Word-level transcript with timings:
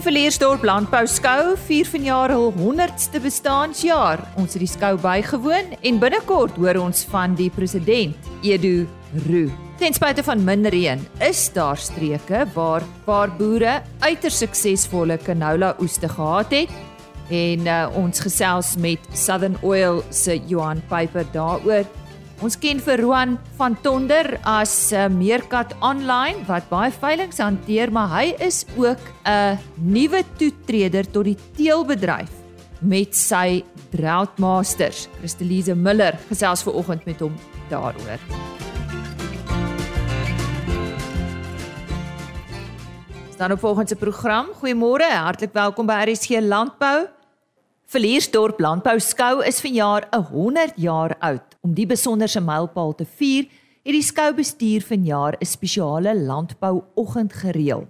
Die 0.00 0.06
Verleersdorp 0.06 0.62
Landbou 0.64 1.02
Skou 1.12 1.58
vier 1.66 1.84
vanjaar 1.84 2.32
hul 2.32 2.54
100ste 2.56 3.20
bestaanjaar. 3.20 4.22
Ons 4.40 4.54
het 4.56 4.62
die 4.64 4.68
skou 4.72 4.94
bygewoon 4.96 5.74
en 5.76 5.98
binnekort 6.00 6.56
hoor 6.56 6.78
ons 6.80 7.02
van 7.10 7.34
die 7.36 7.50
president, 7.52 8.30
Edu 8.40 8.86
Roo. 9.26 9.50
Ten 9.76 9.92
spyte 9.92 10.24
van 10.24 10.40
min 10.40 10.64
reën, 10.72 11.04
is 11.28 11.42
daar 11.52 11.76
streke 11.76 12.46
waar 12.54 12.86
waar 13.04 13.28
boere 13.36 13.82
uiters 14.00 14.40
suksesvolle 14.40 15.20
canola 15.20 15.74
oeste 15.84 16.08
gehad 16.08 16.56
het. 16.62 16.72
En 17.28 17.68
uh, 17.68 17.82
ons 18.00 18.24
gesels 18.24 18.78
met 18.80 19.04
Southern 19.12 19.60
Oil 19.60 20.00
se 20.08 20.40
Johan 20.48 20.80
Piper 20.88 21.28
daaroor. 21.36 21.84
Ons 22.40 22.54
ken 22.56 22.78
vir 22.80 23.02
Roan 23.04 23.34
van 23.58 23.74
Tonder 23.84 24.38
as 24.48 24.92
'n 24.92 24.96
uh, 24.96 25.08
meerkat 25.12 25.74
online 25.84 26.40
wat 26.48 26.64
baie 26.70 26.90
veiling 26.90 27.32
hanteer, 27.36 27.92
maar 27.92 28.08
hy 28.08 28.32
is 28.40 28.64
ook 28.76 29.02
'n 29.28 29.58
nuwe 29.76 30.24
toetreder 30.38 31.04
tot 31.04 31.24
die 31.24 31.36
teelbedryf 31.56 32.32
met 32.80 33.14
sy 33.14 33.62
Drought 33.90 34.38
Masters. 34.38 35.08
Christelise 35.20 35.74
Miller 35.74 36.16
gesels 36.30 36.62
ver 36.62 36.72
oggend 36.72 37.04
met 37.04 37.20
hom 37.20 37.34
daaroor. 37.68 38.18
Dan 43.36 43.52
op 43.52 43.60
volgende 43.60 43.96
program. 43.96 44.46
Goeiemôre, 44.56 45.12
hartlik 45.12 45.52
welkom 45.52 45.86
by 45.86 46.04
RSG 46.08 46.40
Landbou. 46.40 47.19
Verliersdorp 47.90 48.60
Landbou 48.62 49.00
Skou 49.02 49.40
is 49.42 49.56
vanjaar 49.58 50.04
100 50.14 50.76
jaar 50.78 51.16
oud. 51.26 51.56
Om 51.66 51.72
die 51.74 51.88
besonderse 51.90 52.38
mylpaal 52.38 52.92
te 52.94 53.02
vier, 53.18 53.48
het 53.82 53.96
die 53.96 54.04
skoubestuur 54.06 54.84
vanjaar 54.86 55.34
'n 55.40 55.44
spesiale 55.44 56.14
landbouoggend 56.14 57.32
gereël 57.32 57.88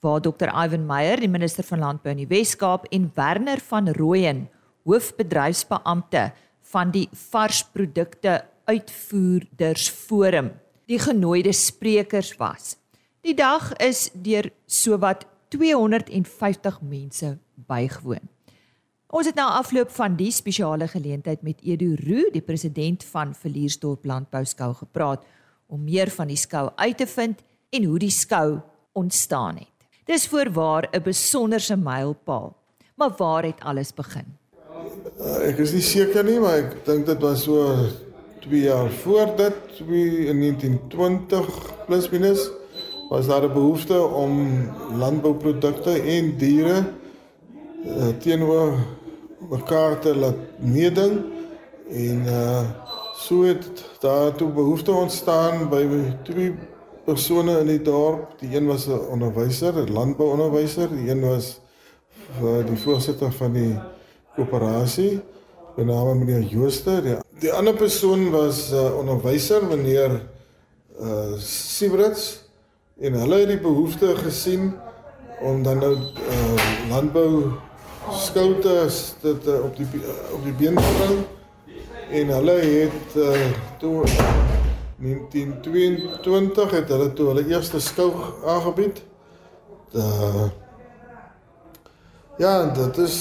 waar 0.00 0.20
Dr. 0.20 0.54
Ivan 0.54 0.86
Meyer, 0.86 1.18
die 1.18 1.28
minister 1.28 1.64
van 1.64 1.78
Landbou 1.78 2.12
in 2.12 2.22
die 2.28 2.28
Wes-Kaap 2.30 2.86
en 2.92 3.10
Werner 3.14 3.58
van 3.58 3.88
Rooyen, 3.88 4.48
hoofbedryfsbeampte 4.84 6.32
van 6.62 6.90
die 6.90 7.08
varsprodukte 7.12 8.44
uitvoerdersforum, 8.64 10.52
die 10.86 10.98
genooide 10.98 11.52
sprekers 11.52 12.36
was. 12.36 12.76
Die 13.20 13.34
dag 13.34 13.72
is 13.76 14.10
deur 14.14 14.52
sowat 14.66 15.26
250 15.48 16.80
mense 16.82 17.38
bygewoon. 17.54 18.28
Ons 19.10 19.26
het 19.26 19.34
nou 19.34 19.48
afloop 19.50 19.90
van 19.90 20.14
die 20.14 20.30
spesiale 20.30 20.86
geleentheid 20.86 21.40
met 21.42 21.58
Edu 21.66 21.96
Roo, 21.98 22.28
die 22.30 22.44
president 22.46 23.02
van 23.10 23.32
Verliersdorp 23.34 24.04
Landbou 24.06 24.44
Skou 24.46 24.68
gepraat 24.78 25.24
om 25.66 25.82
meer 25.82 26.12
van 26.14 26.30
die 26.30 26.38
skou 26.38 26.68
uit 26.76 26.98
te 26.98 27.08
vind 27.10 27.40
en 27.74 27.88
hoe 27.90 27.98
die 27.98 28.12
skou 28.14 28.60
ontstaan 28.94 29.58
het. 29.64 29.88
Dis 30.06 30.28
voorwaar 30.30 30.86
'n 30.92 31.02
besonderse 31.02 31.76
mylpaal. 31.76 32.54
Maar 32.94 33.10
waar 33.16 33.44
het 33.44 33.60
alles 33.60 33.94
begin? 33.94 34.26
Uh, 35.18 35.48
ek 35.48 35.58
is 35.58 35.72
nie 35.72 35.82
seker 35.82 36.24
nie, 36.24 36.38
maar 36.38 36.58
ek 36.58 36.84
dink 36.84 37.06
dit 37.06 37.20
was 37.20 37.42
so 37.42 37.74
2 38.40 38.60
jaar 38.60 38.90
voor 38.90 39.36
dit, 39.36 39.80
in 39.80 40.38
1920 40.38 41.84
plus 41.86 42.10
minus 42.10 42.50
was 43.08 43.26
daar 43.26 43.42
'n 43.42 43.52
behoefte 43.52 44.02
om 44.02 44.70
landbouprodukte 44.98 45.90
en 45.90 46.36
diere 46.36 46.84
uh, 47.84 48.08
teenoor 48.18 48.78
mekaar 49.48 49.98
te 49.98 50.16
laat 50.16 50.36
meeding 50.58 51.20
en 51.88 52.22
uh 52.26 52.62
so 53.20 53.42
het 53.44 53.84
daar 54.00 54.34
toe 54.34 54.48
behoefte 54.48 54.92
ontstaan 54.92 55.68
by 55.68 55.84
twee 56.22 56.54
persone 57.04 57.58
in 57.60 57.66
die 57.66 57.82
dorp. 57.82 58.38
Die 58.40 58.56
een 58.56 58.66
was 58.66 58.86
'n 58.86 59.00
onderwyser, 59.12 59.74
'n 59.76 59.92
landbouonderwyser, 59.92 60.88
die 60.88 61.10
een 61.10 61.20
was 61.20 61.60
uh, 62.42 62.66
die 62.66 62.76
voorsitter 62.76 63.32
van 63.32 63.52
die 63.52 63.78
koöperasie 64.36 65.20
benaam 65.76 66.18
meneer 66.18 66.40
Jooste. 66.40 67.02
Die, 67.02 67.16
die 67.40 67.52
ander 67.52 67.74
persoon 67.74 68.30
was 68.30 68.70
'n 68.70 68.74
uh, 68.74 68.98
onderwyser 68.98 69.64
meneer 69.64 70.20
uh 71.00 71.32
Siebrits 71.38 72.44
en 73.00 73.12
hulle 73.12 73.38
het 73.38 73.48
die 73.48 73.60
behoefte 73.60 74.16
gesien 74.16 74.74
om 75.40 75.62
dan 75.62 75.78
nou 75.78 75.94
uh, 75.94 76.88
landbou 76.88 77.52
skoute 78.08 78.88
dit 79.20 79.46
uh, 79.46 79.64
op 79.64 79.76
die 79.76 79.86
uh, 79.94 80.34
op 80.34 80.44
die 80.44 80.52
been 80.52 80.76
te 80.76 80.92
bring 80.98 81.20
en 82.10 82.32
hulle 82.34 82.56
het 82.60 83.16
uh, 83.16 83.46
toe 83.78 84.04
1922 85.00 86.70
het 86.70 86.88
hulle 86.88 87.12
toe 87.12 87.26
hulle 87.30 87.46
eerste 87.48 87.80
skou 87.80 88.10
aangebied. 88.44 89.02
Uh, 89.96 90.48
ja, 92.38 92.64
dit 92.74 92.98
is 92.98 93.16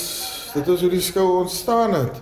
dit 0.54 0.68
is 0.68 0.82
hoe 0.82 0.90
die 0.90 1.02
skou 1.02 1.28
ontstaan 1.44 1.94
het. 1.94 2.22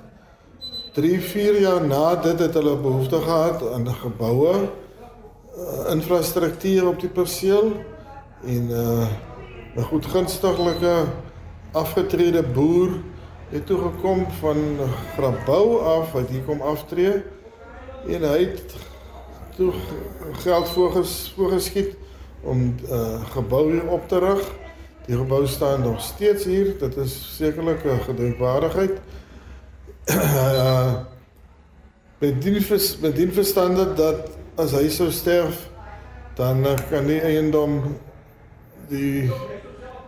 3, 0.93 1.21
4 1.21 1.59
jaar 1.61 1.85
na 1.85 2.15
dit 2.15 2.39
het 2.39 2.53
hulle 2.53 2.75
behoefte 2.77 3.21
gehad 3.21 3.63
aan 3.73 3.85
geboue 3.93 4.53
uh, 4.57 5.91
infrastruktuur 5.93 6.87
op 6.87 6.99
die 6.99 7.09
perseel 7.09 7.71
en 8.45 8.69
uh 8.69 9.07
'n 9.77 9.83
goed 9.83 10.05
gunstiglike 10.05 11.05
afgetrede 11.71 12.43
boer 12.43 12.89
het 13.49 13.65
toe 13.65 13.79
gekom 13.81 14.25
van 14.39 14.57
Grabouw 15.15 15.79
af 15.79 16.11
wat 16.11 16.29
hier 16.29 16.43
kom 16.43 16.61
aftree 16.61 17.23
en 18.07 18.23
hy 18.23 18.39
het 18.39 18.75
toe 19.55 19.73
geld 20.43 20.69
voorges, 20.69 21.33
voorgeskiet 21.35 21.95
om 22.41 22.75
uh 22.91 23.23
gebou 23.33 23.71
hier 23.71 23.87
op 23.87 24.07
te 24.07 24.19
rig. 24.19 24.51
Die 25.05 25.17
gebou 25.17 25.47
staan 25.47 25.81
nog 25.81 26.01
steeds 26.01 26.43
hier. 26.43 26.77
Dit 26.79 26.97
is 26.97 27.35
sekerlik 27.37 27.83
'n 27.83 27.99
gedenkwaardigheid. 27.99 28.99
uh 30.09 30.93
met 32.19 32.41
die 32.41 32.65
met 33.01 33.15
die 33.15 33.31
verstande 33.31 33.93
dat 33.93 34.29
as 34.55 34.71
hy 34.71 34.89
sou 34.89 35.11
sterf 35.11 35.69
dan 36.35 36.65
kan 36.89 37.05
die 37.05 37.19
eiendom 37.21 37.97
die 38.89 39.29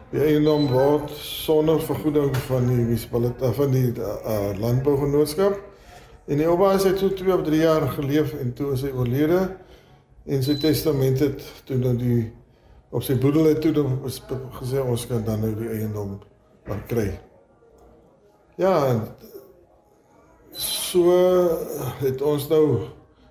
die 0.09 0.21
eiendom 0.25 0.67
word 0.71 1.11
sonder 1.21 1.81
vergoeding 1.85 2.31
van 2.47 2.67
die 2.69 2.77
munisipaliteit 2.79 3.55
van 3.55 3.73
die 3.75 3.89
uh, 3.93 4.37
landbougenootskap. 4.57 5.59
En 6.29 6.41
die 6.41 6.47
oupa 6.49 6.75
het 6.77 6.97
toe 6.97 7.13
2 7.13 7.33
of 7.33 7.45
3 7.45 7.61
jaar 7.61 7.87
geleef 7.93 8.33
en 8.41 8.53
toe 8.53 8.73
is 8.73 8.83
hy 8.85 8.91
oorlede. 8.93 9.39
En 10.29 10.43
sy 10.45 10.57
testament 10.61 11.21
het 11.23 11.45
toe 11.65 11.79
dan 11.81 11.97
die 12.01 12.27
op 12.89 13.05
sy 13.05 13.15
boedel 13.21 13.51
het 13.51 13.61
toe 13.61 13.71
dan 13.73 13.99
gesê 14.57 14.81
ons 14.81 15.05
kan 15.09 15.25
dan 15.25 15.43
nou 15.45 15.53
die 15.57 15.69
eiendom 15.77 16.17
maar 16.65 16.81
kry. 16.89 17.09
Ja 18.57 18.75
so 20.59 21.13
het 22.01 22.21
ons 22.25 22.49
nou 22.49 22.63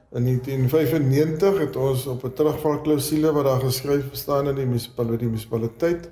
In 0.08 0.24
1995 0.24 1.58
het 1.58 1.76
ons 1.76 2.06
op 2.06 2.22
'n 2.24 2.32
terugvalklausule 2.32 3.32
wat 3.32 3.44
daar 3.44 3.60
geskryf 3.60 4.04
staan 4.12 4.48
in 4.48 4.54
die 4.54 4.66
munisipaliteit 4.66 5.20
die 5.20 5.28
munisipaliteit 5.28 6.08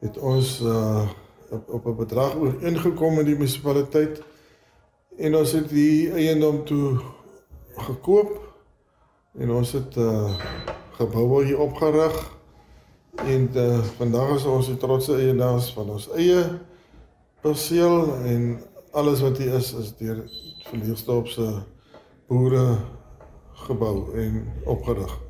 het 0.00 0.18
ons 0.18 0.60
uh, 0.60 1.08
op, 1.50 1.68
op 1.68 1.86
'n 1.86 1.96
bedrag 1.96 2.34
ingekom 2.60 3.18
in 3.18 3.24
die 3.24 3.36
munisipaliteit 3.36 4.22
en 5.18 5.36
ons 5.36 5.52
het 5.52 5.68
die 5.68 6.10
eiendom 6.12 6.64
toe 6.64 7.00
gekoop 7.76 8.38
en 9.38 9.50
ons 9.50 9.72
het 9.72 9.96
uh, 9.96 10.36
gebou 10.90 11.44
hier 11.44 11.58
opgerig 11.58 12.38
en 13.14 13.50
uh, 13.54 13.78
vandag 13.98 14.34
is 14.34 14.44
ons 14.44 14.66
die 14.66 14.76
trotse 14.76 15.14
eienaars 15.14 15.72
van 15.72 15.90
ons 15.90 16.08
eie 16.16 16.44
perseel 17.40 18.14
en 18.24 18.60
alles 18.90 19.20
wat 19.20 19.38
hier 19.38 19.54
is 19.54 19.72
is 19.72 19.96
deur 19.96 20.24
Verleersdorp 20.70 21.28
se 21.28 21.46
boere 22.26 22.78
gebou 23.66 24.14
en 24.14 24.44
opgerig. 24.64 25.29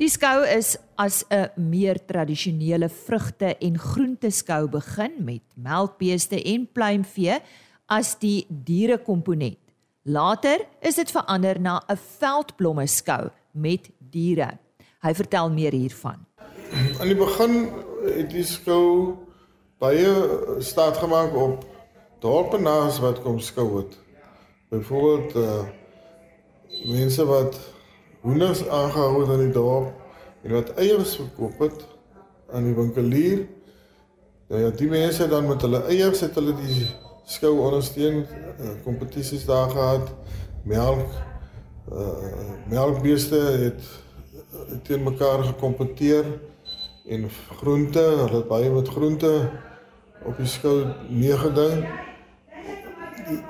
Die 0.00 0.08
skou 0.08 0.46
is 0.48 0.78
as 0.96 1.24
'n 1.28 1.50
meer 1.60 1.98
tradisionele 2.06 2.88
vrugte 2.88 3.56
en 3.60 3.78
groente 3.78 4.30
skou 4.30 4.68
begin 4.68 5.12
met 5.24 5.42
melkbeeste 5.54 6.42
en 6.42 6.68
pluimvee 6.72 7.36
as 7.86 8.14
die 8.18 8.46
dierekomponent. 8.48 9.58
Later 10.02 10.64
is 10.80 10.94
dit 10.94 11.10
verander 11.10 11.60
na 11.60 11.82
'n 11.88 11.98
veldblomme 12.18 12.86
skou 12.86 13.28
met 13.52 13.90
diere. 13.98 14.58
Hy 15.02 15.14
vertel 15.14 15.50
meer 15.50 15.72
hiervan. 15.72 16.24
Aan 17.00 17.08
die 17.08 17.16
begin 17.16 17.68
het 18.16 18.30
die 18.30 18.44
skou 18.44 19.16
baie 19.78 20.12
staat 20.60 20.96
gemaak 20.96 21.34
op 21.34 21.64
dorpenaars 22.20 23.00
wat 23.00 23.20
kom 23.22 23.38
skou 23.38 23.76
het. 23.76 23.98
Byvoorbeeld 24.70 25.36
uh 25.36 25.64
mense 26.86 27.24
wat 27.24 27.60
hoenders 28.20 28.68
aangehou 28.68 29.20
het 29.20 29.32
in 29.38 29.46
die 29.46 29.54
dorp 29.54 29.92
en 30.42 30.52
wat 30.56 30.74
eiers 30.80 31.16
verkoop 31.16 31.58
het 31.58 31.86
aan 32.52 32.64
die 32.64 32.74
winkelier. 32.74 33.46
Nou 34.48 34.62
ja, 34.62 34.70
die 34.74 34.88
mense 34.88 35.28
dan 35.28 35.46
met 35.46 35.62
hulle 35.62 35.82
eiers 35.92 36.20
het 36.24 36.34
hulle 36.34 36.54
die 36.58 36.86
skou 37.30 37.52
ondersteun, 37.62 38.24
eh, 38.58 38.70
kompetisies 38.84 39.44
uh, 39.44 39.48
daar 39.52 39.70
gehad, 39.70 40.14
melk 40.64 41.08
uh 41.90 42.54
melkbeeste 42.70 43.36
het 43.36 43.86
teen 44.86 45.02
mekaar 45.02 45.42
gekompeteer 45.44 46.24
en 47.08 47.24
groente, 47.30 48.02
hulle 48.02 48.36
het 48.36 48.48
baie 48.48 48.70
met 48.70 48.88
groente 48.88 49.32
op 50.24 50.36
die 50.36 50.46
skou 50.46 50.84
meegeding. 51.08 51.88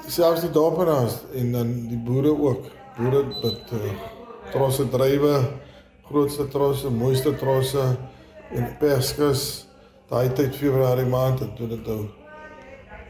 Selfs 0.06 0.44
die 0.46 0.52
dorpenaars 0.54 1.18
en 1.34 1.52
dan 1.52 1.74
die 1.88 2.00
boere 2.04 2.32
ook. 2.32 2.64
Boere 2.96 3.24
met 3.42 3.76
uh, 3.76 4.19
trosse 4.52 4.86
drywe, 4.90 5.34
grootste 6.08 6.46
trosse, 6.50 6.90
mooiste 6.90 7.32
trosse 7.38 7.84
en 8.50 8.70
perskes 8.80 9.66
daai 10.10 10.32
tyd 10.34 10.56
Februarie 10.58 11.06
maand 11.06 11.42
en 11.44 11.52
toe 11.54 11.68
dit 11.70 11.86
nou 11.86 12.00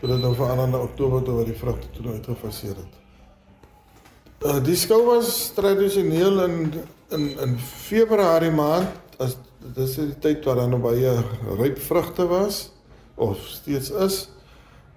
toe 0.00 0.08
dit 0.08 0.20
nou 0.20 0.32
verander 0.36 0.68
na 0.68 0.80
Oktober 0.80 1.22
toe 1.24 1.36
wat 1.40 1.48
die 1.48 1.58
vrugte 1.60 1.88
toe 1.92 2.06
nou 2.06 2.16
uitgefaseer 2.16 2.76
het. 2.76 2.96
Uh, 4.40 4.56
die 4.64 4.76
skou 4.80 5.02
was 5.08 5.50
tradisioneel 5.56 6.40
in 6.46 6.58
in 7.12 7.24
in 7.44 7.56
Februarie 7.60 8.52
maand 8.54 9.18
as 9.20 9.36
dis 9.76 9.96
die 9.98 10.16
tyd 10.24 10.44
waar 10.48 10.62
nou 10.68 10.80
baie 10.80 11.16
ryp 11.58 11.80
vrugte 11.84 12.26
was 12.28 12.68
of 13.20 13.40
steeds 13.48 13.90
is. 13.90 14.28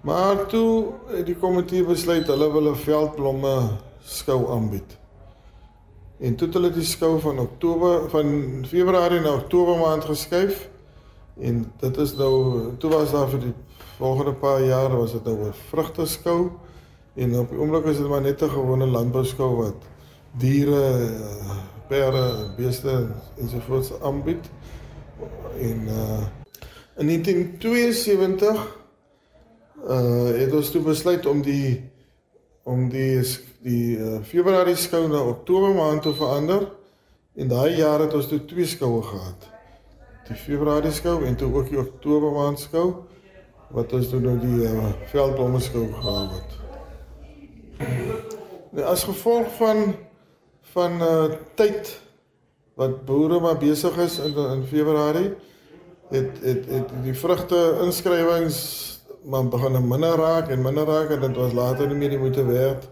Maar 0.04 0.46
toe 0.48 0.92
het 1.12 1.26
die 1.26 1.36
komitee 1.36 1.84
besluit 1.84 2.28
hulle 2.28 2.52
wil 2.52 2.70
'n 2.72 2.76
veldblomme 2.76 3.54
skou 4.04 4.50
aanbied. 4.52 4.96
En 6.18 6.34
toe 6.34 6.46
het 6.46 6.56
hulle 6.56 6.70
die 6.70 6.86
skou 6.86 7.20
van 7.20 7.38
Oktober 7.38 8.10
van 8.10 8.28
Februarie 8.68 9.20
na 9.20 9.34
Oktober 9.34 9.76
maand 9.76 10.04
geskuif. 10.04 10.68
En 11.40 11.64
dit 11.80 11.96
is 11.96 12.14
nou 12.16 12.34
toe 12.78 12.90
was 12.90 13.10
daar 13.10 13.28
vir 13.28 13.40
die 13.48 13.54
volgende 13.96 14.34
paar 14.38 14.62
jaar 14.62 14.96
was 14.96 15.12
dit 15.12 15.24
nou 15.24 15.48
'n 15.48 15.52
vrugteskou 15.70 16.50
en 17.14 17.38
op 17.38 17.50
die 17.50 17.58
oomblik 17.58 17.84
is 17.84 17.96
dit 17.96 18.08
maar 18.08 18.20
net 18.20 18.42
'n 18.42 18.48
gewone 18.48 18.86
landbouskou 18.86 19.56
wat 19.56 19.74
diere, 20.38 21.10
perde, 21.88 22.54
beeste 22.56 23.06
ensovoorts 23.36 23.92
aanbied. 24.00 24.50
En 25.60 25.80
uh 25.88 26.22
in 26.96 27.06
1972 27.06 28.78
uh 29.88 30.24
het 30.24 30.54
ons 30.54 30.70
toe 30.70 30.82
besluit 30.82 31.26
om 31.26 31.42
die 31.42 31.90
om 32.64 32.88
die 32.88 33.20
die 33.64 33.96
uh, 33.96 34.18
Februarie 34.24 34.76
skou 34.76 35.06
na 35.08 35.20
Oktober 35.24 35.74
maand 35.76 36.02
te 36.04 36.12
verander. 36.16 36.68
En 37.34 37.48
daai 37.48 37.76
jaar 37.76 38.04
het 38.04 38.14
ons 38.14 38.28
toe 38.28 38.44
twee 38.44 38.66
skoue 38.68 39.02
gehad. 39.02 39.48
Die 40.28 40.36
Februarie 40.36 40.92
skou 40.92 41.24
en 41.26 41.36
toe 41.36 41.52
ook 41.52 41.68
die 41.72 41.80
Oktober 41.80 42.32
maand 42.32 42.60
skou 42.60 43.04
wat 43.74 43.92
ons 43.96 44.08
toe 44.12 44.20
nou 44.22 44.36
die 44.38 44.68
uh, 44.68 44.92
veldblomme 45.10 45.60
skou 45.60 45.86
gehad 45.92 46.36
het. 46.36 46.50
Nou 48.74 48.86
as 48.90 49.04
gevolg 49.04 49.50
van 49.58 49.94
van 50.74 51.02
uh 51.02 51.26
tyd 51.54 51.90
wat 52.74 53.04
boere 53.06 53.40
maar 53.40 53.58
besig 53.58 53.96
is 54.02 54.18
in 54.18 54.34
in 54.34 54.64
Februarie 54.66 55.34
het 56.10 56.40
het 56.42 56.66
het 56.70 56.88
die 57.04 57.14
vrugte 57.14 57.60
inskrywings 57.82 58.58
maar 59.24 59.48
begin 59.48 59.88
minder 59.88 60.16
raak 60.16 60.48
en 60.48 60.62
minder 60.62 60.86
raak 60.86 61.10
en 61.10 61.20
dit 61.20 61.36
was 61.36 61.52
later 61.52 61.88
nie 61.88 61.96
meer 61.96 62.12
die 62.14 62.18
moeite 62.18 62.44
werd 62.44 62.88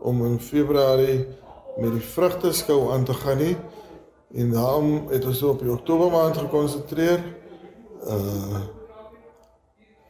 om 0.00 0.24
in 0.24 0.38
Februarie 0.40 1.26
met 1.76 1.92
die 1.92 2.06
vrugte 2.14 2.52
skou 2.52 2.92
aan 2.92 3.04
te 3.04 3.14
gaan 3.14 3.38
nie 3.42 3.56
en 4.34 4.50
daarom 4.50 5.08
het 5.12 5.24
ons 5.24 5.42
op 5.42 5.60
die 5.60 5.72
Oktober 5.72 6.10
maand 6.10 6.36
gekonsentreer 6.36 7.20
uh 8.06 8.64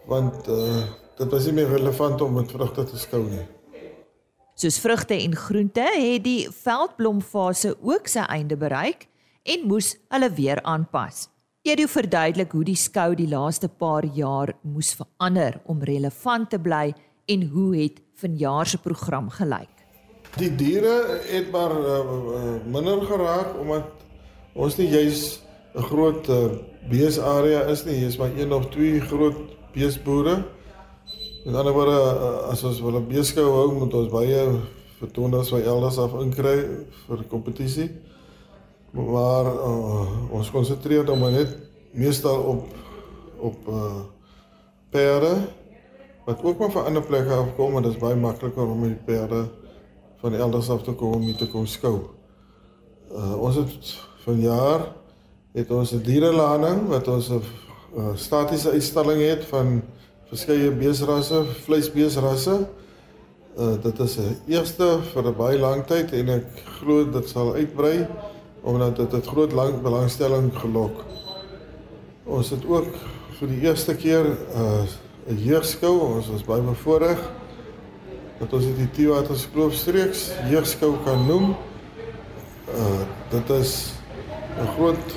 want 0.06 0.48
uh 0.48 0.84
dit 1.16 1.30
was 1.32 1.46
nie 1.48 1.54
meer 1.56 1.70
relevant 1.72 2.20
om 2.20 2.34
met 2.36 2.50
vrugte 2.52 2.84
te 2.84 2.98
skou 3.00 3.22
nie. 3.24 3.46
Soos 4.54 4.76
vrugte 4.80 5.16
en 5.16 5.36
groente 5.36 5.84
het 5.84 6.24
die 6.24 6.48
veldblomfase 6.52 7.72
ook 7.80 8.10
sy 8.12 8.26
einde 8.28 8.56
bereik 8.60 9.06
en 9.42 9.64
moes 9.68 9.94
hulle 10.12 10.28
weer 10.36 10.60
aanpas. 10.62 11.26
Edu 11.66 11.88
verduidelik 11.90 12.52
hoe 12.54 12.62
die 12.62 12.76
skou 12.78 13.08
die 13.18 13.26
laaste 13.26 13.66
paar 13.66 14.04
jaar 14.14 14.52
moes 14.62 14.92
verander 14.94 15.56
om 15.66 15.80
relevant 15.82 16.46
te 16.52 16.60
bly 16.62 16.92
en 17.26 17.42
hoe 17.50 17.72
het 17.74 17.98
vanjaar 18.22 18.70
se 18.70 18.78
program 18.84 19.26
gelyk. 19.34 19.82
Die 20.38 20.52
diere 20.54 20.92
het 21.26 21.50
maar 21.50 21.74
uh, 21.74 21.96
minder 22.70 23.02
geraak 23.10 23.58
omdat 23.58 24.06
ons 24.54 24.78
nie 24.78 24.86
juis 24.92 25.42
'n 25.74 25.82
groot 25.90 26.28
uh, 26.28 26.54
beesarea 26.86 27.66
is 27.74 27.84
nie, 27.84 27.98
is 28.06 28.16
maar 28.16 28.30
een 28.38 28.52
of 28.52 28.70
twee 28.70 29.00
groot 29.00 29.36
beesboere. 29.74 30.44
Met 31.44 31.54
ander 31.54 31.72
woorde 31.72 31.98
uh, 31.98 32.52
as 32.52 32.62
ons 32.62 32.80
wil 32.80 33.00
'n 33.00 33.08
beeskou 33.08 33.50
hou, 33.50 33.72
moet 33.74 33.94
ons 33.94 34.12
baie 34.14 34.60
vertoners 35.02 35.48
van 35.48 35.62
elders 35.62 35.98
af 35.98 36.14
inkry 36.22 36.58
vir 37.08 37.26
kompetisie 37.28 37.90
maar 38.90 39.44
uh, 39.44 40.32
ons 40.32 40.50
konsentreer 40.50 41.04
dan 41.04 41.18
maar 41.18 41.30
net 41.30 41.56
meestal 41.92 42.42
op 42.42 42.64
op 43.36 43.68
uh 43.68 44.02
perde 44.90 45.34
wat 46.24 46.42
ook 46.42 46.58
maar 46.58 46.70
van 46.70 46.84
ander 46.84 47.02
plekke 47.02 47.32
afkom 47.32 47.76
en 47.76 47.82
dit 47.82 47.92
is 47.92 47.98
baie 47.98 48.16
makliker 48.16 48.66
om 48.66 48.82
die 48.82 48.98
perde 49.04 49.44
van 50.22 50.34
elders 50.34 50.70
af 50.70 50.82
te 50.82 50.92
kom 50.92 51.12
om 51.12 51.36
te 51.36 51.48
kom 51.48 51.66
skou. 51.66 51.98
Uh 53.12 53.34
ons 53.42 53.58
het 53.60 53.92
vanjaar 54.24 54.88
het 55.52 55.70
ons 55.70 55.92
'n 55.92 56.02
dierelading 56.02 56.88
wat 56.88 57.08
ons 57.08 57.30
'n 57.30 57.42
statiese 58.14 58.70
uitstalling 58.70 59.22
het 59.22 59.44
van 59.44 59.82
verskeie 60.28 60.70
beesrasse, 60.70 61.44
vleisbeesrasse. 61.44 62.66
Uh 63.58 63.82
dit 63.82 63.98
is 63.98 64.16
'n 64.18 64.36
eerste 64.46 64.98
vir 65.12 65.26
'n 65.26 65.36
baie 65.36 65.58
lang 65.58 65.84
tyd 65.86 66.12
en 66.12 66.28
ek 66.28 66.46
glo 66.80 67.10
dit 67.10 67.28
sal 67.28 67.54
uitbrei 67.54 68.06
omdat 68.66 68.96
dit 68.96 69.12
'n 69.14 69.22
groot 69.22 69.52
lang 69.52 69.82
belangstelling 69.82 70.58
gelok. 70.58 71.04
Ons 72.24 72.50
het 72.50 72.66
ook 72.66 72.90
vir 73.38 73.48
die 73.48 73.60
eerste 73.60 73.94
keer 73.94 74.24
'n 74.24 74.36
uh, 75.28 75.44
jeugskou, 75.44 75.98
ons 75.98 76.26
was 76.28 76.44
baie 76.44 76.62
bevoorreg 76.62 77.20
dat 78.38 78.52
ons 78.52 78.64
dit 78.64 78.76
die 78.76 78.90
Tiwaters 78.90 79.48
Kloofstreeks 79.52 80.30
jeugskou 80.50 80.96
kan 81.04 81.26
noem. 81.26 81.54
Uh 82.68 83.02
dit 83.30 83.50
is 83.50 83.92
'n 84.58 84.66
groot 84.66 85.14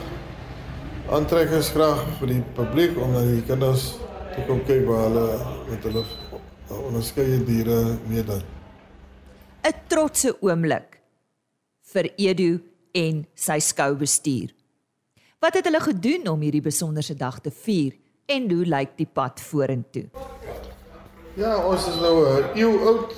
aantrekkingskrag 1.10 2.06
vir 2.19 2.28
die 2.28 2.44
publiek 2.54 2.98
om 2.98 3.12
na 3.12 3.22
die 3.22 3.42
kinders 3.42 3.98
te 4.36 4.45
kom 4.48 4.62
kyk 4.66 4.86
waar 4.86 5.10
hulle 5.10 5.28
met 5.69 5.84
hulle 5.84 6.04
onderskeie 6.69 7.44
diere 7.44 7.98
meeding. 8.07 8.44
'n 9.63 9.74
Trotse 9.88 10.36
oomblik 10.42 11.02
vir 11.81 12.10
Edu 12.16 12.62
en 12.91 13.25
sy 13.35 13.59
skoubestuur. 13.59 14.54
Wat 15.40 15.56
het 15.56 15.66
hulle 15.69 15.80
gedoen 15.80 16.28
om 16.28 16.42
hierdie 16.44 16.64
besonderse 16.64 17.16
dag 17.16 17.40
te 17.40 17.52
vier 17.52 17.94
en 18.28 18.49
hoe 18.52 18.66
lyk 18.66 18.97
die 18.99 19.07
pad 19.07 19.40
vorentoe? 19.42 20.09
Ja, 21.40 21.56
ons 21.64 21.87
is 21.87 21.95
nou 22.02 22.16
'n 22.28 22.57
eeu 22.57 22.73
oud. 22.92 23.14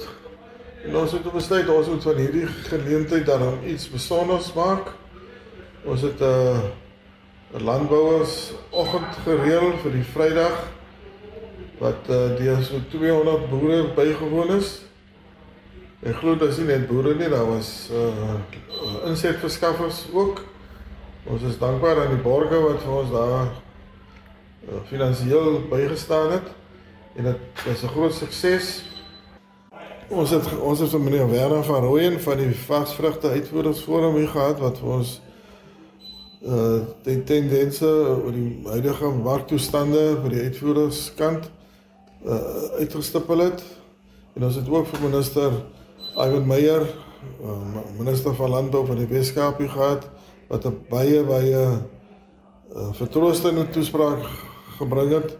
Ons 0.94 1.12
het 1.12 1.32
besluit 1.32 1.70
ons 1.70 1.88
moet 1.88 2.04
van 2.04 2.16
hierdie 2.16 2.48
geleentheid 2.48 3.26
dan 3.26 3.64
iets 3.66 3.90
besonders 3.90 4.54
maak. 4.54 4.94
Ons 5.86 6.02
het 6.02 6.20
'n 6.20 6.24
uh, 6.24 6.60
landbouers 7.58 8.54
oggend 8.70 9.16
gereël 9.26 9.78
vir 9.78 9.92
die 9.92 10.04
Vrydag 10.04 10.68
wat 11.80 12.10
uh, 12.10 12.38
deur 12.38 12.62
so 12.64 12.80
200 12.90 13.50
boere 13.50 13.94
bygewoon 13.94 14.58
is. 14.58 14.82
Ek 16.02 16.16
glo 16.18 16.34
dit 16.34 16.50
is 16.50 16.58
nie 16.58 16.72
net 16.72 16.88
boere 16.90 17.12
nie, 17.14 17.28
daar 17.30 17.46
was 17.46 17.92
uh 17.94 18.38
insetverskaffers 19.06 20.08
ook. 20.10 20.40
Ons 21.30 21.44
is 21.46 21.60
dankbaar 21.62 22.00
aan 22.02 22.16
die 22.16 22.24
borgers 22.24 22.64
wat 22.64 22.80
vir 22.82 22.94
ons 22.96 23.12
daar 23.14 23.52
uh, 23.52 24.80
finansiëel 24.90 25.60
bygestaan 25.70 26.32
het 26.32 26.48
en 27.20 27.28
dit 27.30 27.62
was 27.68 27.84
'n 27.84 27.94
groot 27.94 28.14
sukses. 28.18 28.70
Ons 30.10 30.34
het 30.34 30.48
ons 30.58 30.80
het 30.80 30.90
van 30.90 31.04
meneer 31.04 31.30
Werner 31.30 31.64
van 31.64 31.84
Rooyen 31.86 32.18
van 32.20 32.38
die 32.38 32.56
varsvrugte 32.56 33.30
uitvoeringsforum 33.30 34.16
hier 34.16 34.28
gehad 34.34 34.60
wat 34.60 34.80
vir 34.80 34.90
ons 34.90 35.22
uh 36.42 36.82
die 37.04 37.24
tendense 37.24 37.86
oor 38.26 38.32
die 38.32 38.62
huidige 38.66 39.06
marktoestande 39.06 40.18
vir 40.24 40.30
die 40.30 40.42
uitvoerderskant 40.50 41.52
uh 42.26 42.82
uitgestipel 42.82 43.38
het. 43.38 43.64
En 44.34 44.44
ons 44.44 44.56
het 44.56 44.70
ook 44.70 44.88
vir 44.88 45.10
minister 45.10 45.52
Ivan 46.16 46.48
Meyer, 46.48 46.84
uh, 47.44 47.82
minister 47.98 48.36
van 48.36 48.50
landbou 48.50 48.86
van 48.86 49.00
die 49.00 49.08
Weskaap 49.08 49.60
gehad 49.60 50.10
wat 50.48 50.66
'n 50.66 50.86
baie 50.90 51.24
baie 51.24 51.62
uh, 52.76 52.92
vertroostende 52.92 53.70
toespraak 53.70 54.24
gebring 54.78 55.12
het. 55.12 55.38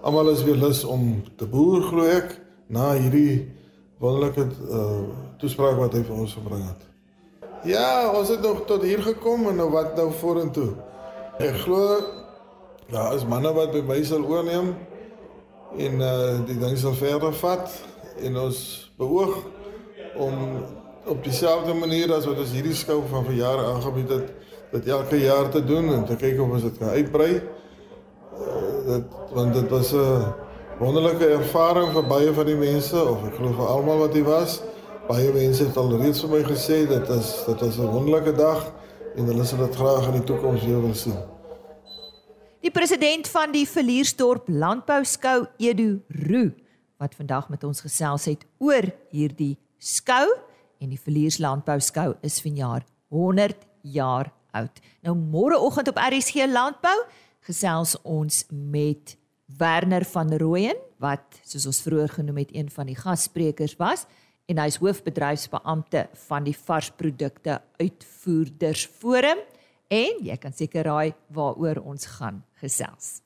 Almal 0.00 0.28
is 0.28 0.42
weer 0.42 0.54
lus 0.54 0.84
om 0.84 1.22
te 1.36 1.46
boer 1.46 1.82
glo 1.82 2.04
ek 2.04 2.40
na 2.66 2.92
hierdie 2.94 3.50
wonderlike 3.98 4.46
uh, 4.70 5.02
toespraak 5.38 5.76
wat 5.76 5.92
hy 5.92 6.02
vir 6.02 6.16
ons 6.16 6.34
gebring 6.34 6.62
het. 6.66 6.82
Ja, 7.64 8.10
ons 8.10 8.28
het 8.28 8.42
nog 8.42 8.64
tot 8.66 8.82
hier 8.82 9.02
gekom 9.02 9.48
en 9.48 9.56
nou 9.56 9.70
wat 9.70 9.96
nou 9.96 10.12
vorentoe? 10.12 10.74
Ek 11.38 11.54
glo 11.66 11.98
daar 12.90 13.10
ja, 13.10 13.16
is 13.16 13.24
manne 13.24 13.52
wat 13.54 13.72
by 13.72 13.80
my 13.86 14.02
sal 14.04 14.24
oorneem 14.26 14.74
en 15.78 16.00
uh, 16.00 16.46
die 16.46 16.58
ding 16.58 16.76
sal 16.78 16.94
verder 16.94 17.32
vat 17.32 17.70
en 18.20 18.36
ons 18.36 18.58
beoog 19.00 19.38
om 20.16 20.64
op 21.06 21.24
dieselfde 21.24 21.74
manier 21.74 22.12
as 22.14 22.26
wat 22.28 22.38
ons 22.38 22.52
hierdie 22.54 22.76
skou 22.76 23.02
van 23.10 23.24
verjaar 23.24 23.64
aangebied 23.64 24.08
het, 24.08 24.30
dit 24.72 24.86
elke 24.86 25.18
jaar 25.20 25.50
te 25.50 25.64
doen 25.64 25.90
en 25.94 26.04
te 26.08 26.16
kyk 26.16 26.40
of 26.40 26.54
ons 26.56 26.62
dit 26.62 26.78
kan 26.78 26.94
uitbrei. 26.96 27.32
Uh, 28.32 28.60
dit 28.86 29.18
want 29.32 29.54
dit 29.54 29.68
was 29.70 29.92
'n 29.92 30.32
wonderlike 30.78 31.26
ervaring 31.26 31.92
vir 31.92 32.06
baie 32.06 32.32
van 32.32 32.46
die 32.46 32.56
mense 32.56 32.96
of 32.96 33.26
ek 33.26 33.34
glo 33.34 33.52
vir 33.52 33.66
almal 33.66 33.98
wat 33.98 34.14
hier 34.14 34.24
was. 34.24 34.62
Baie 35.08 35.32
mense 35.32 35.64
het 35.64 35.76
al 35.76 35.96
reeds 35.98 36.20
vir 36.20 36.30
my 36.30 36.42
gesê 36.42 36.86
dit 36.88 37.08
is 37.08 37.44
dit 37.46 37.60
was 37.60 37.78
'n 37.78 37.92
wonderlike 37.92 38.32
dag 38.32 38.72
en 39.16 39.24
hulle 39.24 39.44
sal 39.44 39.58
dit 39.58 39.76
graag 39.76 40.06
in 40.06 40.12
die 40.12 40.24
toekoms 40.24 40.64
weer 40.64 40.80
wil 40.80 40.94
sien. 40.94 41.18
Die 42.62 42.70
president 42.70 43.28
van 43.28 43.52
die 43.52 43.68
Villiersdorp 43.68 44.48
Landbouskou, 44.48 45.46
Edu 45.58 46.02
Roo, 46.08 46.52
wat 46.98 47.14
vandag 47.14 47.48
met 47.48 47.64
ons 47.64 47.80
gesels 47.80 48.24
het 48.24 48.46
oor 48.58 48.86
hierdie 49.10 49.58
skou 49.82 50.28
en 50.82 50.92
die 50.92 51.00
Villiers 51.00 51.40
Landbouskou 51.42 52.14
is 52.22 52.38
vanjaar 52.42 52.86
100 53.10 53.66
jaar 53.82 54.30
oud. 54.54 54.78
Nou 55.02 55.16
môreoggend 55.18 55.90
op 55.90 55.98
RSG 55.98 56.46
Landbou 56.50 56.96
gesels 57.46 57.96
ons 58.06 58.44
met 58.50 59.16
Werner 59.58 60.06
van 60.08 60.30
Rooyen 60.38 60.78
wat 61.02 61.40
soos 61.42 61.66
ons 61.66 61.82
vroeër 61.84 62.14
genoem 62.20 62.44
het 62.44 62.54
een 62.54 62.70
van 62.70 62.88
die 62.88 62.98
gassprekers 62.98 63.74
was 63.80 64.06
en 64.50 64.60
hy 64.62 64.68
is 64.70 64.78
hoofbedryfsbeampte 64.82 66.06
van 66.28 66.46
die 66.46 66.56
varsprodukte 66.56 67.58
uitvoerders 67.82 68.86
forum 69.00 69.42
en 69.92 70.22
jy 70.24 70.38
kan 70.40 70.54
seker 70.56 70.86
raai 70.88 71.12
waaroor 71.34 71.82
ons 71.82 72.06
gaan 72.16 72.42
gesels. 72.62 73.20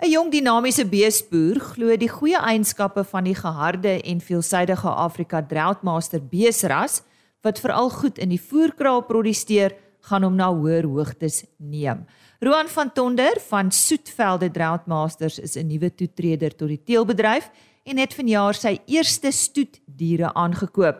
'n 0.00 0.08
Jong 0.08 0.30
dinamiese 0.32 0.86
beesboer 0.88 1.58
glo 1.60 1.92
die 2.00 2.08
goeie 2.08 2.38
eienskappe 2.40 3.02
van 3.04 3.26
die 3.28 3.34
geharde 3.36 3.98
en 4.00 4.22
veelsidige 4.24 4.88
Afrika 4.88 5.42
Droughtmaster 5.44 6.22
beesras 6.24 7.02
wat 7.44 7.60
veral 7.60 7.90
goed 7.92 8.16
in 8.16 8.32
die 8.32 8.40
voerkraal 8.40 9.02
produseer, 9.04 9.74
gaan 10.08 10.24
hom 10.24 10.38
na 10.40 10.48
hoër 10.48 10.88
hoogtes 10.88 11.44
neem. 11.58 12.06
Roan 12.40 12.68
van 12.72 12.92
Tonder 12.92 13.36
van 13.50 13.68
Soetvelde 13.70 14.48
Droughtmasters 14.50 15.38
is 15.38 15.56
'n 15.56 15.66
nuwe 15.66 15.94
toetreder 15.94 16.56
tot 16.56 16.68
die 16.68 16.80
teelbedryf 16.84 17.50
en 17.84 17.98
het 17.98 18.14
vanjaar 18.14 18.54
sy 18.54 18.78
eerste 18.86 19.30
stoetdiere 19.30 20.32
aangekoop. 20.34 20.96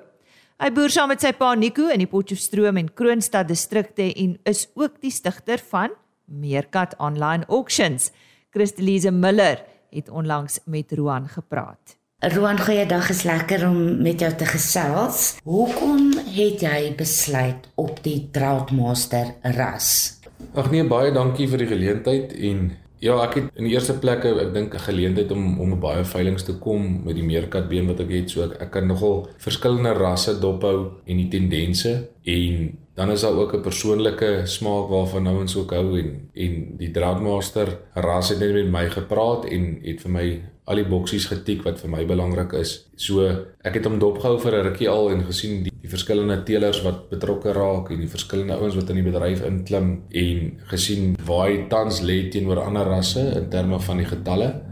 Hy 0.60 0.70
boer 0.70 0.90
saam 0.90 1.08
met 1.08 1.20
sy 1.20 1.32
pa 1.32 1.54
Nico 1.54 1.88
in 1.88 1.98
die 1.98 2.06
Potchefstroom 2.06 2.76
en 2.76 2.92
Kroonstad 2.94 3.48
distrikte 3.48 4.12
en 4.14 4.38
is 4.44 4.68
ook 4.74 5.00
die 5.00 5.10
stigter 5.10 5.58
van 5.70 5.88
Meerkat 6.26 6.94
Online 6.98 7.46
Auctions. 7.48 8.12
Christelise 8.50 9.10
Miller 9.10 9.62
het 9.90 10.08
onlangs 10.08 10.58
met 10.64 10.92
Roan 10.92 11.28
gepraat. 11.28 11.98
Roan, 12.18 12.58
goeiedag, 12.60 13.10
is 13.10 13.22
lekker 13.22 13.68
om 13.68 14.02
met 14.02 14.20
jou 14.20 14.30
te 14.34 14.44
gesels. 14.44 15.36
Hoekom 15.44 16.10
het 16.34 16.64
jy 16.66 16.90
besluit 16.98 17.68
op 17.78 18.02
die 18.02 18.26
Troutmaster 18.34 19.36
ras? 19.54 20.18
Ag 20.58 20.72
nee, 20.74 20.82
baie 20.82 21.14
dankie 21.14 21.46
vir 21.48 21.62
die 21.62 21.70
geleentheid 21.70 22.34
en 22.50 22.66
ja, 22.98 23.14
ek 23.22 23.38
het 23.38 23.54
in 23.54 23.68
die 23.68 23.76
eerste 23.76 23.94
plek 24.02 24.26
ek 24.26 24.50
dink 24.52 24.74
'n 24.74 24.82
geleentheid 24.88 25.30
om 25.30 25.60
om 25.60 25.78
baie 25.80 26.02
veilinge 26.04 26.42
te 26.42 26.58
kom 26.58 27.04
met 27.04 27.14
die 27.14 27.24
meerkatbeen 27.24 27.86
wat 27.86 28.00
ek 28.00 28.10
het, 28.10 28.30
so 28.30 28.42
ek, 28.42 28.60
ek 28.60 28.70
kan 28.70 28.86
nogal 28.86 29.28
verskillende 29.38 29.94
rasse 29.94 30.40
dophou 30.40 31.00
en 31.06 31.16
die 31.16 31.30
tendense 31.30 32.10
en 32.24 32.76
dan 32.94 33.10
is 33.10 33.20
daar 33.20 33.38
ook 33.38 33.54
'n 33.54 33.60
persoonlike 33.60 34.40
smaak 34.44 34.88
waarvan 34.88 35.22
nou 35.22 35.40
ons 35.40 35.56
ook 35.56 35.70
hou 35.70 35.98
en 35.98 36.30
en 36.34 36.76
die 36.76 36.90
Droughtmaster 36.90 37.78
ras 37.94 38.28
het 38.28 38.38
net 38.38 38.52
met 38.52 38.70
my 38.70 38.90
gepraat 38.90 39.44
en 39.44 39.78
het 39.82 40.00
vir 40.00 40.10
my 40.10 40.42
al 40.64 40.76
die 40.76 40.88
boksies 40.88 41.26
getik 41.26 41.62
wat 41.62 41.80
vir 41.80 41.90
my 41.90 42.04
belangrik 42.06 42.52
is. 42.52 42.86
So 42.96 43.26
ek 43.66 43.74
het 43.74 43.84
hom 43.84 43.98
dopgehou 43.98 44.38
vir 44.38 44.54
'n 44.54 44.64
rukkie 44.68 44.88
al 44.88 45.10
en 45.10 45.24
gesien 45.24 45.62
die, 45.62 45.72
die 45.82 45.88
verskillende 45.88 46.42
teelers 46.42 46.82
wat 46.82 47.08
betrokke 47.10 47.52
raak 47.52 47.90
en 47.90 48.00
die 48.00 48.14
verskillende 48.16 48.54
ouens 48.54 48.74
wat 48.74 48.90
in 48.90 48.96
die 48.96 49.10
bedryf 49.10 49.42
inklim 49.42 50.02
en 50.10 50.60
gesien 50.72 51.16
waar 51.26 51.48
hy 51.48 51.66
tans 51.68 52.00
lê 52.02 52.28
teenoor 52.30 52.60
ander 52.60 52.86
rasse 52.86 53.32
in 53.36 53.48
terme 53.48 53.80
van 53.80 53.96
die 53.96 54.06
getalle 54.06 54.62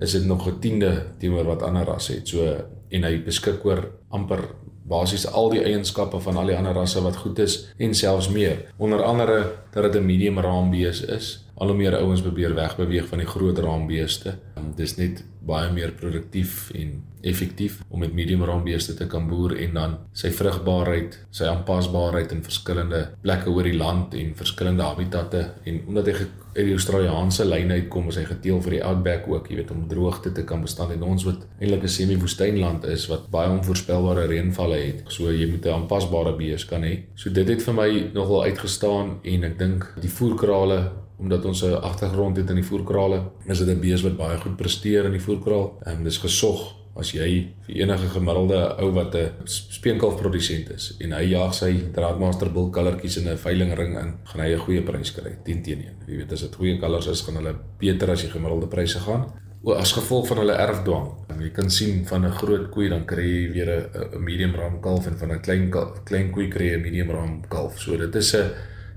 is 0.00 0.12
dit 0.12 0.24
nog 0.24 0.46
'n 0.48 0.60
tiende 0.60 1.06
teenoor 1.18 1.44
wat 1.44 1.62
ander 1.62 1.84
rasse 1.84 2.12
het. 2.12 2.28
So 2.28 2.56
en 2.90 3.04
hy 3.04 3.22
beskik 3.24 3.64
oor 3.64 3.90
amper 4.10 4.40
basies 4.88 5.26
al 5.26 5.50
die 5.50 5.62
eienskappe 5.62 6.20
van 6.20 6.36
al 6.36 6.50
die 6.50 6.56
ander 6.56 6.74
rasse 6.76 7.02
wat 7.02 7.16
goed 7.16 7.38
is 7.38 7.58
en 7.78 7.94
selfs 7.94 8.28
meer. 8.28 8.64
Onder 8.76 9.02
andere 9.02 9.52
dat 9.72 9.92
dit 9.92 10.02
'n 10.02 10.06
medium 10.06 10.38
raambees 10.38 11.04
is. 11.04 11.44
Al 11.54 11.66
hoe 11.66 11.76
meer 11.76 11.96
ouens 11.96 12.20
probeer 12.20 12.54
wegbeweeg 12.54 13.06
van 13.06 13.18
die 13.18 13.26
groot 13.26 13.58
raambeeste. 13.58 14.38
Dis 14.76 14.96
net 14.96 15.24
baie 15.46 15.72
meer 15.72 15.92
produktief 15.92 16.70
en 16.74 17.02
effektief 17.20 17.80
om 17.88 18.02
met 18.02 18.14
medium 18.14 18.44
raambeeste 18.44 18.94
te 18.94 19.06
kan 19.06 19.28
boer 19.28 19.56
en 19.56 19.74
dan 19.74 19.96
sy 20.12 20.30
vrugbaarheid, 20.30 21.18
sy 21.30 21.44
aanpasbaarheid 21.44 22.32
in 22.34 22.42
verskillende 22.42 23.02
plekke 23.22 23.50
oor 23.50 23.62
die 23.62 23.76
land 23.78 24.14
en 24.18 24.34
verskillende 24.38 24.82
habitatte 24.82 25.50
en 25.64 25.80
omdat 25.86 26.06
hy 26.06 26.26
uit 26.52 26.66
die 26.68 26.74
Australiese 26.76 27.46
lyn 27.48 27.70
uitkom, 27.72 28.10
is 28.10 28.18
hy 28.20 28.26
geteel 28.28 28.58
vir 28.64 28.74
die 28.76 28.82
outback 28.84 29.28
ook, 29.30 29.46
jy 29.48 29.56
weet 29.62 29.70
om 29.72 29.86
droogte 29.88 30.34
te 30.36 30.44
kan 30.44 30.60
bestaan 30.60 30.92
en 30.92 31.06
ons 31.06 31.24
wat 31.24 31.46
eintlik 31.60 31.84
'n 31.84 31.94
semi-woestynland 31.94 32.84
is 32.84 33.06
wat 33.08 33.30
baie 33.30 33.48
onvoorspelbare 33.48 34.26
reënvalle 34.26 34.76
het. 34.76 35.04
So 35.08 35.30
jy 35.32 35.48
moet 35.50 35.64
'n 35.66 35.72
aanpasbare 35.72 36.36
bees 36.36 36.64
kan 36.64 36.82
hê. 36.82 37.04
So 37.14 37.30
dit 37.30 37.48
het 37.48 37.62
vir 37.62 37.74
my 37.74 38.10
nogal 38.12 38.44
uitgestaan 38.44 39.20
en 39.22 39.44
ek 39.44 39.58
dink 39.62 39.88
die 40.02 40.12
voerkrale 40.18 40.82
omdat 41.22 41.44
ons 41.44 41.62
'n 41.62 41.78
agtergrond 41.78 42.36
het 42.36 42.50
in 42.50 42.58
die 42.58 42.70
voerkrale, 42.70 43.18
is 43.46 43.58
dit 43.58 43.68
'n 43.68 43.80
bees 43.80 44.02
wat 44.02 44.16
baie 44.16 44.38
goed 44.38 44.56
presteer 44.56 45.04
in 45.04 45.12
die 45.12 45.26
voerkraal. 45.26 45.78
Ehm 45.84 45.96
um, 45.96 46.04
dis 46.04 46.18
gesog 46.18 46.82
as 46.98 47.12
jy 47.16 47.28
vir 47.66 47.76
enige 47.80 48.08
gemiddelde 48.12 48.58
ou 48.84 48.90
wat 48.92 49.14
'n 49.14 49.46
speenkalf 49.48 50.16
produsent 50.20 50.70
is 50.70 50.96
en 51.00 51.12
hy 51.12 51.30
jag 51.30 51.54
sy 51.54 51.72
draadmaster 51.92 52.52
bil 52.52 52.70
kallertjies 52.70 53.16
in 53.16 53.28
'n 53.28 53.36
veilingring 53.36 53.98
in, 53.98 54.14
gaan 54.24 54.40
hy 54.40 54.52
'n 54.52 54.58
goeie 54.58 54.82
prys 54.82 55.12
kry 55.12 55.32
10 55.44 55.62
teen 55.62 55.80
1. 55.80 55.94
Jy 56.06 56.16
weet 56.16 56.32
as 56.32 56.40
dit 56.40 56.54
goeie 56.54 56.78
kalvers 56.78 57.06
is, 57.06 57.22
gaan 57.22 57.36
hulle 57.36 57.54
beter 57.78 58.10
as 58.10 58.22
die 58.22 58.30
gemiddelde 58.30 58.66
pryse 58.66 58.98
gaan. 58.98 59.32
O 59.64 59.72
as 59.72 59.92
gevolg 59.92 60.26
van 60.26 60.38
hulle 60.38 60.52
erfdwang. 60.52 61.08
Jy 61.40 61.50
kan 61.50 61.70
sien 61.70 62.04
van 62.06 62.24
'n 62.24 62.30
groot 62.30 62.70
koei 62.70 62.88
dan 62.88 63.04
kry 63.06 63.22
jy 63.22 63.52
weer 63.52 63.88
'n 63.94 64.22
medium 64.22 64.54
ram 64.54 64.80
kalf 64.80 65.06
en 65.06 65.18
van 65.18 65.32
'n 65.32 65.40
klein 65.40 65.70
kalf, 65.70 66.04
klein 66.04 66.30
koei 66.30 66.48
kry 66.48 66.64
jy 66.64 66.76
'n 66.76 66.82
medium 66.82 67.10
ram 67.10 67.42
kalf. 67.48 67.78
So 67.78 67.96
dit 67.96 68.14
is 68.14 68.34
'n 68.34 68.50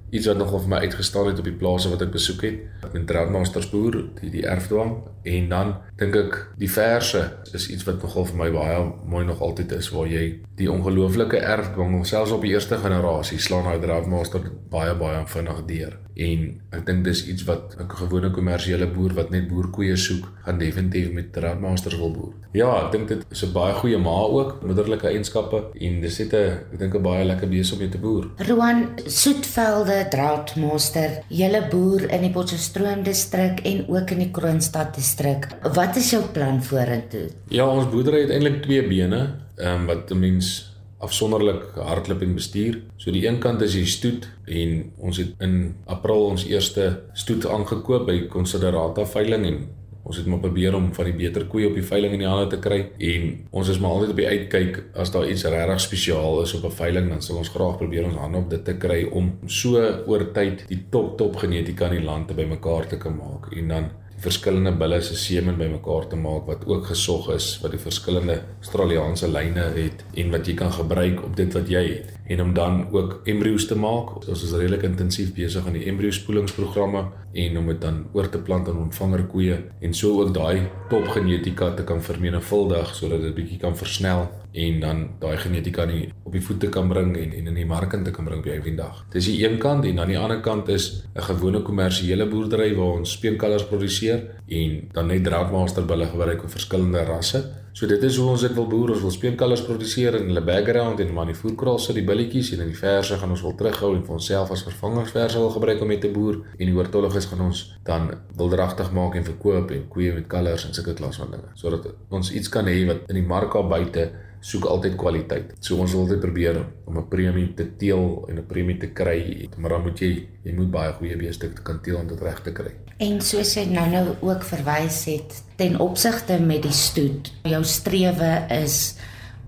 iets 0.09 0.27
wat 0.29 0.37
nogal 0.37 0.61
vir 0.63 0.71
my 0.71 0.79
uitgestaan 0.85 1.27
het 1.31 1.39
op 1.41 1.47
die 1.49 1.57
plase 1.59 1.89
wat 1.89 2.05
ek 2.05 2.13
besoek 2.13 2.45
het. 2.45 2.61
Ek 2.85 2.93
ben 2.93 3.07
Draadmasters 3.09 3.69
boer, 3.71 3.97
die 4.21 4.31
die 4.33 4.45
erfdwang 4.47 4.95
en 5.25 5.49
dan 5.49 5.73
dink 5.99 6.17
ek 6.19 6.39
die 6.61 6.69
verse 6.71 7.23
is 7.53 7.69
iets 7.73 7.87
wat 7.87 8.03
nogal 8.05 8.27
vir 8.29 8.39
my 8.43 8.49
baie 8.53 8.79
mooi 9.09 9.25
nog 9.25 9.41
altyd 9.41 9.75
is 9.79 9.91
waar 9.95 10.09
jy 10.11 10.25
die 10.59 10.71
ongelooflike 10.71 11.41
erfdwang 11.41 12.01
selfs 12.05 12.35
op 12.35 12.45
die 12.45 12.53
eerste 12.53 12.77
generasie 12.81 13.41
slaan 13.41 13.67
daai 13.69 13.81
Draadmaster 13.81 14.51
baie 14.71 14.95
baie 14.99 15.25
vinnig 15.27 15.63
deur. 15.69 15.97
En 16.15 16.43
ek 16.71 16.85
dink 16.87 17.03
dis 17.03 17.25
iets 17.27 17.43
wat 17.43 17.75
'n 17.75 17.89
gewone 17.91 18.31
kommersiële 18.31 18.87
boer 18.87 19.13
wat 19.13 19.29
net 19.29 19.47
boerkoeie 19.47 19.95
soek, 19.95 20.31
gaan 20.45 20.57
definitief 20.57 21.11
met 21.11 21.33
Draadmasters 21.33 21.97
wil 21.97 22.11
boer. 22.11 22.33
Ja, 22.53 22.85
ek 22.85 22.91
dink 22.91 23.07
dit 23.07 23.25
is 23.31 23.43
'n 23.43 23.51
baie 23.51 23.73
goeie 23.73 23.97
ma 23.97 24.19
ook, 24.37 24.63
moederlike 24.63 25.07
eienskappe 25.07 25.63
en 25.73 26.01
dis 26.01 26.19
net 26.19 26.33
'n 26.33 26.37
ek 26.71 26.79
dink 26.79 26.95
'n 26.95 27.01
baie 27.01 27.25
lekker 27.25 27.49
bees 27.49 27.71
om 27.71 27.79
mee 27.79 27.89
te 27.89 27.97
boer. 27.97 28.27
Roan 28.47 28.89
Soetvelde 29.05 30.07
Draadmaster, 30.09 31.23
julle 31.27 31.67
boer 31.69 32.09
in 32.11 32.21
die 32.21 32.31
Potchefstroom 32.31 33.03
distrik 33.03 33.59
en 33.59 33.85
ook 33.87 34.11
in 34.11 34.19
die 34.19 34.31
Kroonstad 34.31 34.95
distrik. 34.95 35.47
Wat 35.73 35.95
is 35.95 36.11
jou 36.11 36.23
plan 36.31 36.63
vorentoe? 36.63 37.29
Ja, 37.49 37.67
ons 37.67 37.89
boerdery 37.89 38.21
het 38.21 38.29
eintlik 38.29 38.61
twee 38.63 38.87
bene, 38.87 39.35
ehm 39.57 39.81
um, 39.81 39.85
wat 39.85 40.11
'n 40.11 40.19
mens 40.19 40.74
afsonderlik 41.03 41.75
hardloop 41.75 42.21
en 42.21 42.35
bestuur. 42.37 42.81
So 42.97 43.11
die 43.11 43.25
een 43.27 43.39
kant 43.43 43.61
is 43.61 43.75
die 43.77 43.85
stoet 43.85 44.29
en 44.45 44.91
ons 44.97 45.17
het 45.17 45.33
in 45.43 45.75
April 45.85 46.29
ons 46.31 46.45
eerste 46.47 47.01
stoet 47.13 47.47
aangekoop 47.47 48.07
by 48.07 48.27
Considerata 48.31 49.05
veiling 49.05 49.45
en 49.45 49.59
ons 50.05 50.17
het 50.17 50.27
maar 50.29 50.39
probeer 50.39 50.75
om 50.77 50.91
van 50.93 51.07
die 51.09 51.15
beter 51.17 51.47
koeie 51.49 51.67
op 51.67 51.77
die 51.77 51.85
veiling 51.85 52.13
in 52.13 52.21
die 52.21 52.29
hande 52.29 52.49
te 52.51 52.59
kry 52.61 52.77
en 53.07 53.23
ons 53.57 53.69
is 53.73 53.79
maar 53.81 53.95
altyd 53.95 54.13
op 54.13 54.19
die 54.21 54.27
uitkyk 54.29 54.77
as 55.01 55.11
daar 55.13 55.25
iets 55.29 55.47
regtig 55.49 55.81
spesiaal 55.81 56.43
is 56.43 56.53
op 56.57 56.67
'n 56.69 56.77
veiling 56.81 57.09
dan 57.09 57.21
sal 57.25 57.41
ons 57.41 57.49
graag 57.49 57.79
probeer 57.81 58.05
ons 58.05 58.21
hande 58.21 58.37
op 58.37 58.49
dit 58.49 58.65
te 58.65 58.77
kry 58.77 59.01
om 59.11 59.31
so 59.47 59.81
oor 60.05 60.31
tyd 60.33 60.65
die 60.67 60.81
top 60.91 61.17
top 61.17 61.35
genetika 61.35 61.89
in 61.89 61.97
die 61.97 62.05
land 62.05 62.27
te 62.27 62.33
bymekaar 62.33 62.87
te 62.87 62.97
kan 62.97 63.15
maak 63.17 63.51
en 63.51 63.67
dan 63.67 63.89
verskillende 64.23 64.71
bulle 64.79 65.01
se 65.01 65.15
semen 65.15 65.57
bymekaar 65.57 66.07
te 66.07 66.15
maak 66.15 66.45
wat 66.47 66.65
ook 66.65 66.85
gesog 66.91 67.29
is 67.33 67.47
wat 67.61 67.73
die 67.75 67.81
verskillende 67.81 68.37
Australiese 68.61 69.27
lyne 69.31 69.65
het 69.75 70.05
en 70.15 70.31
wat 70.31 70.47
jy 70.47 70.55
kan 70.61 70.71
gebruik 70.71 71.23
op 71.25 71.35
dit 71.35 71.53
wat 71.53 71.69
jy 71.69 71.83
het 71.89 72.13
en 72.25 72.41
om 72.41 72.53
dan 72.53 72.79
ook 72.91 73.19
embryos 73.29 73.67
te 73.67 73.75
maak. 73.77 74.15
Ons 74.27 74.43
is 74.43 74.53
redelik 74.53 74.81
intensief 74.87 75.33
besig 75.35 75.67
aan 75.67 75.77
die 75.77 75.85
embrio 75.91 76.11
spoelingsprogramme 76.15 77.03
en 77.33 77.57
om 77.57 77.67
dit 77.69 77.81
dan 77.81 78.05
oor 78.13 78.29
te 78.29 78.41
plant 78.41 78.69
aan 78.71 78.81
ontvangerkoeie 78.87 79.59
en 79.81 79.93
so 79.93 80.21
ook 80.21 80.33
daai 80.33 80.65
top 80.89 81.07
genetika 81.13 81.73
te 81.75 81.83
kan 81.83 82.01
vermenigvuldig 82.01 82.95
sodat 82.95 83.21
dit 83.21 83.35
bietjie 83.35 83.61
kan 83.61 83.77
versnel 83.77 84.27
en 84.55 84.79
dan 84.79 84.99
daai 85.19 85.35
genetika 85.37 85.85
nie 85.85 86.05
op 86.23 86.31
die 86.31 86.41
voete 86.41 86.69
kan 86.71 86.87
bring 86.87 87.15
en 87.19 87.33
en 87.35 87.47
in 87.51 87.59
die 87.59 87.67
mark 87.67 87.93
in 87.93 88.03
te 88.03 88.11
kan 88.15 88.25
bring 88.25 88.39
op 88.39 88.47
die 88.47 88.55
eendag. 88.55 89.03
Dis 89.11 89.27
die 89.27 89.41
een 89.43 89.57
kant 89.59 89.85
en 89.85 89.99
dan 89.99 90.07
die 90.07 90.19
ander 90.19 90.41
kant 90.41 90.69
is 90.69 91.03
'n 91.15 91.27
gewone 91.29 91.61
kommersiële 91.61 92.27
boerdery 92.27 92.75
waar 92.75 92.97
ons 92.99 93.11
speenkalvers 93.11 93.67
produseer 93.67 94.23
en 94.47 94.89
dan 94.91 95.07
net 95.07 95.23
draadmaster 95.23 95.85
bulle 95.85 96.05
gebruik 96.05 96.43
op 96.43 96.49
verskillende 96.49 97.03
rasse 97.03 97.43
So 97.75 97.89
dit 97.91 98.03
is 98.07 98.15
hoe 98.15 98.29
ons 98.31 98.39
dit 98.39 98.53
wil 98.55 98.67
boer. 98.71 98.93
Ons 98.93 99.01
wil 99.03 99.11
speenkalvers 99.11 99.65
produseer 99.67 100.15
in 100.15 100.29
hulle 100.29 100.43
background 100.47 101.01
en 101.03 101.09
maar 101.11 101.27
die 101.27 101.35
voerkraal 101.35 101.81
sit 101.83 101.97
die 101.99 102.05
billetjies 102.07 102.53
en 102.55 102.61
in 102.63 102.69
die 102.71 102.77
verse 102.79 103.17
gaan 103.19 103.33
ons 103.35 103.43
wil 103.43 103.57
terughou 103.59 103.89
en 103.97 104.05
vir 104.07 104.15
onsself 104.15 104.53
as 104.55 104.63
vervangingsverse 104.63 105.41
wil 105.43 105.51
gebruik 105.51 105.83
om 105.83 105.91
met 105.91 105.99
te 106.05 106.11
boer 106.13 106.37
en 106.55 106.71
die 106.71 106.77
oortolliges 106.77 107.27
gaan 107.33 107.43
ons 107.49 107.65
dan 107.89 108.07
wilderagtig 108.39 108.93
maak 108.95 109.19
en 109.19 109.27
verkoop 109.27 109.75
en 109.75 109.83
koeie 109.91 110.15
met 110.15 110.31
kalvers 110.31 110.69
en 110.69 110.77
sulke 110.77 110.95
klas 110.95 111.19
van 111.19 111.35
dinge 111.35 111.51
sodat 111.59 111.91
ons 112.15 112.31
iets 112.31 112.53
kan 112.55 112.71
hê 112.71 112.77
wat 112.87 113.11
in 113.11 113.19
die 113.19 113.27
mark 113.33 113.59
daar 113.59 113.67
buite 113.75 114.07
soek 114.45 114.69
altyd 114.71 114.95
kwaliteit. 115.01 115.53
So 115.59 115.75
ons 115.81 115.91
wil 115.97 116.05
altyd 116.05 116.23
probeer 116.23 116.63
om 116.85 116.97
'n 116.97 117.07
premie 117.09 117.53
te 117.59 117.65
teel 117.75 118.23
en 118.29 118.39
'n 118.39 118.47
premie 118.47 118.77
te 118.77 118.93
kry, 118.93 119.49
maar 119.57 119.71
dan 119.71 119.81
moet 119.81 119.99
jy 119.99 120.29
jy 120.43 120.53
moet 120.53 120.71
baie 120.71 120.93
goeie 120.93 121.17
beeste 121.17 121.49
kan 121.63 121.81
teel 121.81 121.97
om 121.97 122.07
dit 122.07 122.21
reg 122.21 122.39
te 122.41 122.51
kry. 122.51 122.71
En 122.97 123.17
soos 123.19 123.57
jy 123.57 123.65
nou 123.67 123.89
nou 123.91 124.05
ook 124.23 124.43
verwys 124.47 125.01
het 125.09 125.41
ten 125.59 125.75
opsigte 125.83 126.37
met 126.39 126.63
die 126.63 126.75
stoet, 126.75 127.31
jou 127.43 127.59
strewe 127.67 128.45
is 128.55 128.95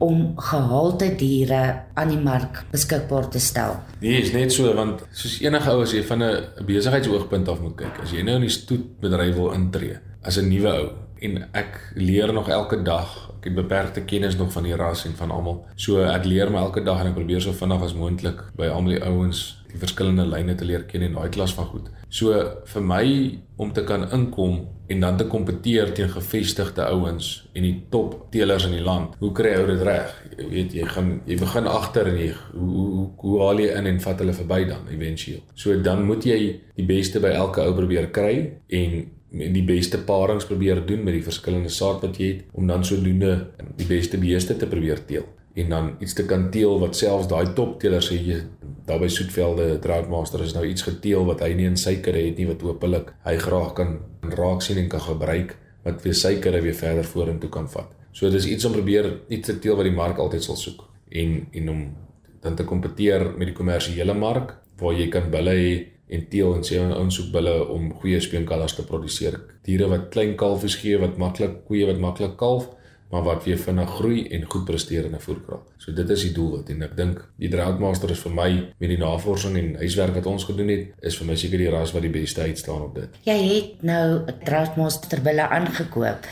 om 0.03 0.33
gehalte 0.49 1.07
diere 1.17 1.61
aan 1.97 2.11
die 2.11 2.19
mark 2.19 2.65
beskikbaar 2.73 3.29
te 3.31 3.39
stel. 3.39 3.79
Nee, 4.01 4.19
is 4.19 4.33
net 4.35 4.51
so 4.53 4.73
want 4.75 5.05
soos 5.15 5.39
enige 5.41 5.71
ou 5.71 5.85
as 5.85 5.95
jy 5.95 6.03
van 6.03 6.23
'n 6.23 6.65
besigheidsoogpunt 6.67 7.47
af 7.47 7.61
moet 7.61 7.77
kyk, 7.77 8.03
as 8.03 8.11
jy 8.11 8.21
nou 8.21 8.35
in 8.35 8.45
die 8.45 8.57
stoetbedryf 8.59 9.35
wil 9.35 9.53
intree 9.53 9.97
as 10.21 10.37
'n 10.37 10.49
nuwe 10.49 10.71
ou 10.71 10.89
en 11.21 11.47
ek 11.53 11.93
leer 11.95 12.33
nog 12.33 12.49
elke 12.49 12.83
dag 12.83 13.31
ek 13.37 13.45
het 13.45 13.55
beperkte 13.55 14.01
kennis 14.01 14.35
nog 14.37 14.51
van 14.51 14.63
die 14.63 14.75
ras 14.75 15.05
en 15.05 15.15
van 15.15 15.31
almal. 15.31 15.65
So 15.75 16.01
ek 16.03 16.25
leer 16.25 16.49
my 16.51 16.57
elke 16.57 16.83
dag 16.83 16.99
en 17.01 17.07
ek 17.07 17.15
probeer 17.15 17.41
so 17.41 17.53
vinnig 17.53 17.81
as 17.81 17.93
moontlik 17.93 18.41
by 18.57 18.67
almal 18.67 18.95
die 18.95 19.03
ouens 19.03 19.63
die 19.71 19.77
verskillende 19.77 20.25
lyne 20.25 20.55
te 20.55 20.65
leer 20.65 20.83
ken 20.83 21.01
en 21.01 21.13
daai 21.13 21.29
klas 21.29 21.53
van 21.53 21.65
goed. 21.65 21.89
So 22.09 22.33
vir 22.65 22.83
my 22.83 23.05
om 23.57 23.73
te 23.73 23.83
kan 23.83 24.05
inkom 24.13 24.61
en 24.87 25.01
dan 25.03 25.17
te 25.17 25.25
kompeteer 25.27 25.91
teen 25.93 26.09
gevestigde 26.09 26.85
ouens 26.87 27.49
en 27.53 27.65
die 27.65 27.75
top 27.91 28.15
teelers 28.31 28.65
in 28.69 28.77
die 28.77 28.83
land. 28.85 29.17
Hoe 29.19 29.33
kry 29.35 29.51
ou 29.59 29.65
dit 29.67 29.83
reg? 29.83 30.13
Jy 30.37 30.47
weet 30.53 30.77
jy 30.77 30.87
gaan 30.93 31.11
jy 31.27 31.37
begin 31.41 31.67
agter 31.67 32.07
en 32.13 32.19
jy 32.21 32.29
hoe 32.53 32.69
hoe 32.85 33.09
hoe 33.25 33.41
haal 33.43 33.59
jy 33.59 33.73
in 33.75 33.91
en 33.91 34.01
vat 34.05 34.23
hulle 34.23 34.37
verby 34.37 34.61
dan 34.69 34.87
eventueel. 34.93 35.43
So 35.55 35.75
dan 35.83 36.05
moet 36.07 36.25
jy 36.29 36.39
die 36.77 36.87
beste 36.87 37.19
by 37.23 37.35
elke 37.35 37.65
ou 37.65 37.75
probeer 37.75 38.11
kry 38.15 38.33
en 38.67 38.99
en 39.27 39.51
die 39.51 39.65
beste 39.67 39.99
parings 40.07 40.47
probeer 40.47 40.79
doen 40.87 41.01
met 41.03 41.17
die 41.17 41.25
verskillende 41.25 41.69
saad 41.69 41.99
wat 42.05 42.15
jy 42.15 42.29
het 42.29 42.45
om 42.55 42.67
dan 42.69 42.85
sodoende 42.87 43.33
die 43.75 43.89
beste 43.89 44.17
beeste 44.17 44.55
te 44.55 44.69
probeer 44.71 45.01
teel 45.05 45.25
en 45.57 45.69
dan 45.73 45.89
iets 45.99 46.13
te 46.13 46.25
kan 46.29 46.49
teel 46.53 46.79
wat 46.79 46.95
selfs 46.95 47.29
daai 47.31 47.53
top 47.57 47.79
teeler 47.81 48.03
sê 48.05 48.17
jy 48.21 48.41
daar 48.87 49.01
by 49.01 49.09
Soetvelde 49.11 49.79
Troutmaster 49.83 50.43
is 50.45 50.53
nou 50.55 50.63
iets 50.65 50.85
geteel 50.87 51.25
wat 51.27 51.41
hy 51.43 51.53
nie 51.57 51.65
in 51.67 51.79
suiker 51.79 52.15
het 52.15 52.37
nie 52.37 52.47
wat 52.47 52.61
hopelik 52.63 53.09
hy 53.25 53.35
graag 53.41 53.73
kan 53.79 53.97
raak 54.37 54.61
sien 54.63 54.79
en 54.83 54.89
kan 54.91 55.03
gebruik 55.03 55.55
wat 55.87 56.03
weer 56.05 56.15
suiker 56.15 56.59
weer 56.61 56.75
verder 56.75 57.07
vorentoe 57.07 57.49
kan 57.49 57.67
vat. 57.71 57.89
So 58.11 58.29
dis 58.33 58.47
iets 58.49 58.65
om 58.65 58.75
probeer 58.75 59.09
iets 59.27 59.49
te 59.49 59.57
teel 59.63 59.75
wat 59.79 59.87
die 59.87 59.95
mark 59.95 60.21
altyd 60.21 60.45
sal 60.45 60.59
soek 60.59 60.85
en 61.09 61.35
en 61.51 61.69
om 61.73 61.83
dan 62.43 62.55
te 62.55 62.65
kompeteer 62.67 63.31
met 63.37 63.49
die 63.49 63.57
kommersiële 63.57 64.13
mark 64.13 64.55
waar 64.79 64.93
jy 64.93 65.09
kan 65.09 65.31
bulle 65.33 65.53
hê 65.57 65.69
en 66.07 66.23
teel 66.31 66.53
en 66.55 66.63
sê 66.63 66.79
ons 66.79 67.15
soek 67.19 67.31
bulle 67.33 67.53
om 67.73 67.89
goeie 67.99 68.19
speenkalvers 68.23 68.77
te 68.77 68.85
produseer. 68.87 69.39
Diere 69.65 69.89
wat 69.91 70.09
klein 70.13 70.35
kalfies 70.39 70.77
gee 70.79 70.99
wat 71.01 71.17
maklik 71.19 71.63
koeie 71.67 71.87
wat 71.89 71.99
maklik 71.99 72.37
kalf, 72.39 72.69
maar 73.11 73.23
wat 73.23 73.43
weer 73.43 73.57
vinnig 73.57 73.89
groei 73.89 74.27
en 74.35 74.43
goed 74.51 74.65
presteer 74.65 75.05
in 75.05 75.15
'n 75.15 75.19
voerkraal. 75.19 75.63
So 75.77 75.93
dit 75.93 76.09
is 76.09 76.21
die 76.21 76.31
doel 76.31 76.51
wat 76.51 76.69
en 76.69 76.81
ek 76.81 76.97
dink 76.97 77.23
die 77.37 77.49
Droughtmaster 77.49 78.11
is 78.11 78.19
vir 78.19 78.31
my 78.31 78.49
met 78.77 78.89
die 78.89 78.97
navorsing 78.97 79.57
en 79.57 79.75
huiswerk 79.75 80.13
wat 80.13 80.25
ons 80.25 80.43
gedoen 80.43 80.67
het, 80.67 80.87
is 81.01 81.17
vir 81.17 81.27
my 81.27 81.35
seker 81.35 81.57
die 81.57 81.69
ras 81.69 81.91
wat 81.91 82.01
die 82.01 82.11
beste 82.11 82.41
uitstaan 82.41 82.81
op 82.81 82.95
dit. 82.95 83.09
Jy 83.23 83.39
het 83.55 83.83
nou 83.83 84.19
'n 84.27 84.43
Droughtmaster 84.43 85.21
bulle 85.21 85.47
aangekoop. 85.49 86.27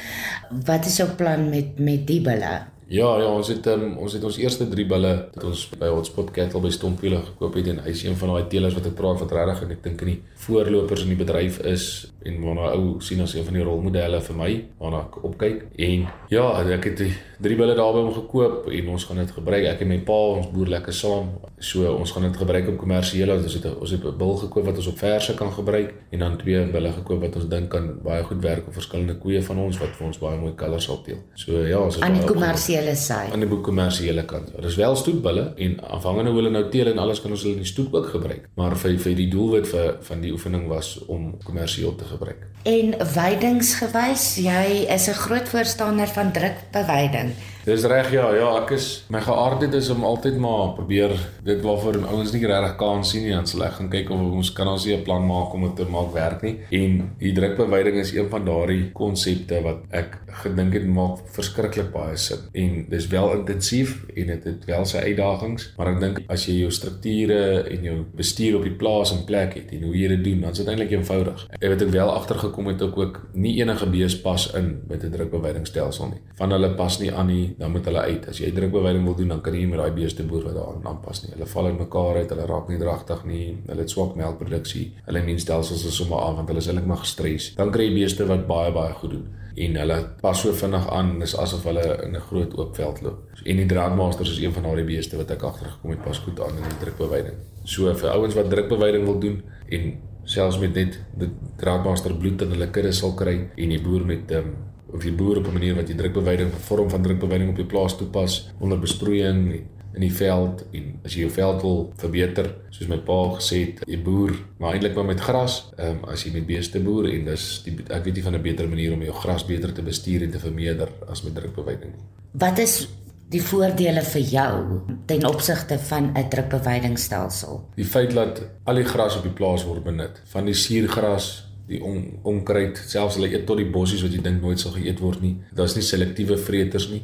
Wat 0.65 0.85
is 0.85 0.97
jou 0.97 1.09
plan 1.09 1.49
met 1.49 1.79
met 1.79 2.07
die 2.07 2.21
bulle? 2.21 2.74
Ja, 2.87 3.07
ja, 3.17 3.25
ons 3.25 3.47
het 3.49 3.65
um, 3.65 3.95
ons 3.97 4.13
het 4.13 4.23
ons 4.23 4.37
eerste 4.37 4.67
3 4.69 4.83
bulle 4.85 5.13
wat 5.33 5.45
ons 5.49 5.63
by 5.73 5.87
Hotspot 5.89 6.29
Cattle 6.35 6.61
by 6.61 6.69
Stompwiele 6.69 7.17
gekoop 7.31 7.57
het 7.57 7.71
en 7.71 7.79
hy 7.81 7.93
is 7.95 8.03
een 8.05 8.17
van 8.19 8.35
daai 8.35 8.49
teelers 8.51 8.75
wat 8.77 8.91
ek 8.91 8.97
praat 8.99 9.23
wat 9.23 9.33
regtig 9.33 9.63
en 9.65 9.73
ek 9.73 9.81
dink 9.87 10.03
in 10.05 10.11
die 10.11 10.19
voorlopers 10.45 11.05
in 11.07 11.15
die 11.15 11.17
bedryf 11.17 11.57
is 11.65 11.87
en 12.25 12.37
waarna 12.41 12.71
ou 12.77 12.99
sien 13.05 13.21
as 13.25 13.33
een 13.33 13.45
van 13.45 13.57
die 13.57 13.65
rolmodelle 13.65 14.19
vir 14.27 14.37
my 14.37 14.49
waarna 14.81 15.01
ek 15.07 15.17
opkyk. 15.29 15.63
En 15.87 16.05
ja, 16.29 16.45
ek 16.77 16.89
het 16.91 17.01
die 17.01 17.11
3 17.45 17.57
bulle 17.57 17.77
daar 17.77 17.93
by 17.93 18.03
hom 18.05 18.13
gekoop 18.19 18.69
en 18.69 18.93
ons 18.93 19.07
gaan 19.09 19.21
dit 19.23 19.33
gebruik. 19.39 19.65
Ek 19.73 19.81
en 19.81 19.91
my 19.91 19.99
pa, 20.05 20.19
ons 20.37 20.51
boer 20.53 20.71
lekker 20.75 20.93
saam. 20.95 21.33
So 21.57 21.89
ons 21.89 22.13
gaan 22.13 22.27
dit 22.29 22.37
gebruik 22.37 22.69
op 22.73 22.79
kommersiële. 22.83 23.37
Ons 23.37 23.57
het 23.57 23.65
ons 23.73 23.95
het 23.97 24.05
'n 24.05 24.17
bil 24.17 24.35
gekoop 24.45 24.65
wat 24.65 24.77
ons 24.81 24.91
op 24.93 24.97
verse 24.97 25.33
kan 25.33 25.51
gebruik 25.51 25.93
en 26.11 26.19
dan 26.19 26.37
twee 26.37 26.65
bulle 26.65 26.91
gekoop 26.91 27.21
wat 27.21 27.35
ons 27.35 27.49
dink 27.49 27.69
kan 27.69 27.97
baie 28.03 28.23
goed 28.23 28.41
werk 28.41 28.67
op 28.67 28.73
verskillende 28.73 29.17
koeie 29.17 29.41
van 29.41 29.57
ons 29.57 29.77
wat 29.77 29.89
vir 29.97 30.07
ons 30.07 30.17
baie 30.17 30.37
mooi 30.37 30.53
kalvers 30.55 30.85
sal 30.85 31.01
teel. 31.01 31.21
So 31.33 31.65
ja, 31.65 31.79
ons 31.79 31.95
het 31.95 32.03
aan 32.03 32.13
die 32.13 32.25
kommersiële 32.25 32.74
kommersiële 32.75 32.95
sy. 32.99 33.31
Aan 33.31 33.43
die 33.43 33.49
boek 33.49 33.63
kommersiële 33.65 34.25
kant. 34.27 34.51
Ja. 34.53 34.61
Dis 34.65 34.75
wel 34.79 34.95
stoetbulle 34.95 35.45
en 35.57 35.77
afhangende 35.97 36.31
hoe 36.31 36.41
hulle 36.41 36.53
nou 36.53 36.63
teel 36.71 36.91
en 36.91 36.99
alles 36.99 37.21
kan 37.21 37.31
ons 37.31 37.43
hulle 37.45 37.55
in 37.55 37.63
die 37.63 37.69
stoet 37.69 37.93
ook 37.93 38.09
gebruik. 38.15 38.49
Maar 38.59 38.75
vir 38.81 38.97
vir 38.99 39.15
die 39.15 39.29
doelwit 39.31 39.67
vir 39.71 39.97
van 40.09 40.21
die 40.21 40.31
oefening 40.35 40.67
was 40.67 40.97
om 41.07 41.35
kommersieel 41.43 41.95
te 41.95 42.05
gebruik. 42.09 42.47
En 42.65 42.95
weidingsgewys, 43.15 44.35
jy 44.37 44.87
is 44.89 45.07
'n 45.07 45.19
groot 45.25 45.47
voorstander 45.49 46.07
van 46.07 46.31
drukbewyding. 46.31 47.33
Dis 47.65 47.81
reg 47.89 48.11
ja, 48.13 48.27
ja, 48.37 48.51
ek 48.59 48.75
is 48.75 48.87
my 49.09 49.17
geaardheid 49.25 49.73
is 49.73 49.87
om 49.89 50.03
altyd 50.05 50.35
maar 50.37 50.75
probeer 50.77 51.15
dit 51.47 51.63
waarvoor 51.65 51.95
ouens 52.11 52.29
nie 52.35 52.43
regtig 52.45 52.75
kan 52.77 53.01
sien 53.01 53.23
nie, 53.25 53.31
dan 53.33 53.47
sal 53.49 53.63
ek 53.65 53.79
gaan 53.79 53.87
kyk 53.89 54.11
of 54.13 54.19
ons 54.37 54.51
kan 54.53 54.69
ons 54.69 54.85
'n 54.85 55.01
plan 55.01 55.25
maak 55.25 55.53
om 55.57 55.65
dit 55.65 55.75
te 55.81 55.87
maak 55.89 56.11
werk 56.13 56.43
nie. 56.45 56.59
En 56.69 57.15
die 57.17 57.33
drukbewyding 57.33 57.97
is 57.97 58.13
een 58.13 58.29
van 58.29 58.45
daardie 58.45 58.91
konsepte 58.93 59.63
wat 59.63 59.81
ek 59.89 60.19
gedink 60.43 60.73
het 60.73 60.85
maak 60.85 61.25
verskriklik 61.33 61.89
baie 61.91 62.17
sin. 62.17 62.37
En 62.53 62.85
dis 62.89 63.07
wel 63.07 63.33
intensief 63.33 64.05
en 64.15 64.27
dit 64.27 64.43
het 64.43 64.65
wel 64.65 64.85
sy 64.85 64.97
uitdagings, 64.97 65.73
maar 65.77 65.87
ek 65.87 65.99
dink 65.99 66.21
as 66.29 66.45
jy 66.45 66.59
jou 66.59 66.71
strukture 66.71 67.65
en 67.65 67.83
jou 67.83 68.05
bestuur 68.15 68.57
op 68.57 68.63
die 68.63 68.77
plaas 68.77 69.11
in 69.11 69.25
plek 69.25 69.55
het 69.55 69.71
en 69.71 69.87
hoe 69.89 69.95
jy 69.95 70.07
dit 70.07 70.23
doen, 70.23 70.41
dan 70.41 70.51
is 70.51 70.57
dit 70.57 70.67
eintlik 70.67 70.91
eenvoudig. 70.91 71.47
Ek 71.49 71.69
het 71.69 71.81
ook 71.81 71.89
wel 71.97 72.13
agtergekom 72.13 72.67
het 72.67 72.81
ook 72.81 72.97
ook 72.97 73.21
nie 73.33 73.57
enige 73.57 73.89
bees 73.89 74.21
pas 74.21 74.53
in 74.53 74.83
met 74.87 75.03
'n 75.03 75.11
drukbewydingsstelsel 75.11 76.07
nie. 76.13 76.21
Van 76.35 76.51
hulle 76.51 76.75
pas 76.75 76.99
nie 76.99 77.11
aan 77.11 77.27
nie 77.27 77.54
dan 77.57 77.71
moet 77.71 77.85
hulle 77.85 78.01
uit. 78.09 78.27
As 78.27 78.41
jy 78.41 78.51
drukbewyding 78.55 79.05
wil 79.07 79.15
doen, 79.15 79.31
dan 79.35 79.41
kan 79.41 79.53
jy 79.53 79.63
nie 79.63 79.71
met 79.71 79.79
daai 79.79 79.95
beeste 79.95 80.23
boer 80.27 80.43
wat 80.49 80.57
daaraan 80.57 80.91
aanpas 80.91 81.23
nie. 81.23 81.31
Hulle 81.35 81.47
val 81.53 81.71
uit 81.71 81.79
mekaar 81.79 82.19
uit, 82.21 82.29
hulle 82.29 82.45
raak 82.51 82.69
nie 82.69 82.81
dragtig 82.81 83.23
nie. 83.25 83.47
Hulle 83.69 83.85
het 83.85 83.95
swak 83.95 84.15
melkproduksie. 84.19 84.85
Hulle 85.05 85.23
immuunstelsels 85.23 85.85
is 85.85 85.97
sommer 86.01 86.19
af 86.19 86.35
want 86.35 86.51
hulle 86.51 86.63
is 86.63 86.69
eintlik 86.71 86.91
maar 86.91 87.03
gestres. 87.05 87.53
Dan 87.55 87.71
kry 87.71 87.89
jy 87.89 87.97
beeste 88.01 88.27
wat 88.29 88.47
baie 88.47 88.71
baie 88.75 88.93
goed 89.01 89.17
doen 89.17 89.27
en 89.55 89.77
hulle 89.79 89.97
pas 90.19 90.41
so 90.41 90.53
vinnig 90.53 90.87
aan 90.91 91.13
dis 91.19 91.35
asof 91.39 91.63
hulle 91.69 91.83
in 92.03 92.15
'n 92.15 92.25
groot 92.29 92.57
oop 92.57 92.75
veld 92.75 93.01
loop. 93.01 93.19
En 93.43 93.55
die 93.55 93.65
Draadmasters 93.65 94.31
is 94.31 94.41
een 94.43 94.53
van 94.53 94.63
daardie 94.63 94.85
beeste 94.85 95.17
wat 95.17 95.31
ek 95.31 95.43
agtergekom 95.43 95.89
het 95.89 96.03
pas 96.03 96.17
goed 96.17 96.39
aan 96.39 96.57
in 96.57 96.69
die 96.69 96.79
drukbewyding. 96.79 97.37
So 97.63 97.93
vir 97.93 98.09
ouens 98.09 98.35
wat 98.35 98.49
drukbewyding 98.49 99.05
wil 99.05 99.19
doen 99.19 99.43
en 99.69 99.93
selfs 100.23 100.59
met 100.59 100.73
net 100.73 100.99
die 101.17 101.29
Draadmaster 101.57 102.13
bloed 102.13 102.41
in 102.41 102.49
hulle 102.49 102.67
kudde 102.67 102.91
sal 102.91 103.13
kry 103.13 103.49
en 103.55 103.69
die 103.69 103.81
boer 103.81 104.05
met 104.05 104.31
um, 104.31 104.55
of 104.95 105.03
jy 105.03 105.13
boer 105.15 105.37
op 105.37 105.47
'n 105.47 105.53
manier 105.53 105.75
wat 105.75 105.87
jy 105.89 105.95
drukbewyding 105.95 106.51
'n 106.51 106.65
vorm 106.67 106.89
van 106.89 107.01
drukbewyding 107.01 107.49
op 107.49 107.57
jou 107.57 107.67
plaas 107.67 107.97
toepas 107.97 108.51
onder 108.59 108.79
besproeiing 108.79 109.65
in 109.95 110.01
die 110.01 110.13
veld. 110.13 110.63
En 110.71 110.99
as 111.03 111.13
jy 111.13 111.25
jou 111.25 111.31
veld 111.31 111.61
wil 111.61 111.93
verbeter 112.01 112.49
soos 112.69 112.89
my 112.91 112.97
pa 112.97 113.19
gesê 113.37 113.61
het 113.65 113.85
jy 113.87 114.01
boer 114.03 114.33
maar 114.59 114.73
eintlik 114.75 114.95
maar 114.95 115.05
met 115.05 115.19
gras. 115.19 115.71
Um, 115.79 116.03
as 116.11 116.25
jy 116.25 116.33
met 116.33 116.47
beeste 116.47 116.79
boer 116.79 117.09
en 117.13 117.25
dis 117.25 117.63
die, 117.63 117.77
ek 117.89 118.03
weet 118.03 118.15
nie 118.15 118.23
van 118.23 118.35
'n 118.35 118.41
beter 118.41 118.67
manier 118.67 118.93
om 118.93 119.01
jou 119.01 119.13
gras 119.13 119.45
beter 119.45 119.73
te 119.73 119.81
bestuur 119.81 120.23
en 120.23 120.31
te 120.31 120.39
vermeerder 120.39 120.89
as 121.07 121.23
met 121.23 121.35
drukbewyding 121.35 121.91
nie. 121.95 122.05
Wat 122.31 122.59
is 122.59 122.87
die 123.29 123.41
voordele 123.41 124.01
vir 124.01 124.21
jou 124.21 124.81
ten 125.05 125.25
opsigte 125.25 125.79
van 125.79 126.11
'n 126.13 126.29
drukbewydingsstelsel 126.29 127.69
die 127.75 127.85
feit 127.85 128.13
dat 128.13 128.41
al 128.65 128.75
die 128.75 128.83
gras 128.83 129.17
op 129.17 129.23
die 129.23 129.31
plaas 129.31 129.63
word 129.65 129.83
benut. 129.83 130.21
Van 130.25 130.45
die 130.45 130.53
suurgras 130.53 131.44
die 131.67 131.81
on, 131.83 132.19
onkruid, 132.23 132.77
selfs 132.77 133.17
hulle 133.19 133.31
eet 133.33 133.45
tot 133.49 133.57
die 133.57 133.69
bossies 133.69 134.03
wat 134.05 134.13
jy 134.13 134.21
dink 134.21 134.41
nooit 134.41 134.61
sal 134.61 134.75
geëet 134.75 134.99
word 135.01 135.21
nie. 135.21 135.35
Daar's 135.55 135.75
nie 135.75 135.85
selektiewe 135.85 136.37
vreters 136.37 136.89
nie. 136.91 137.03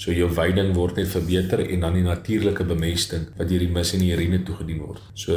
So 0.00 0.14
jou 0.16 0.30
veiding 0.32 0.70
word 0.72 0.96
net 0.96 1.10
verbeter 1.12 1.60
en 1.60 1.82
dan 1.84 1.96
die 1.98 2.04
natuurlike 2.06 2.64
bemesting 2.64 3.26
wat 3.36 3.50
deur 3.50 3.60
die 3.60 3.68
mis 3.68 3.90
en 3.92 4.00
die 4.00 4.14
urine 4.14 4.38
toegedien 4.48 4.78
word. 4.80 5.02
So 5.12 5.36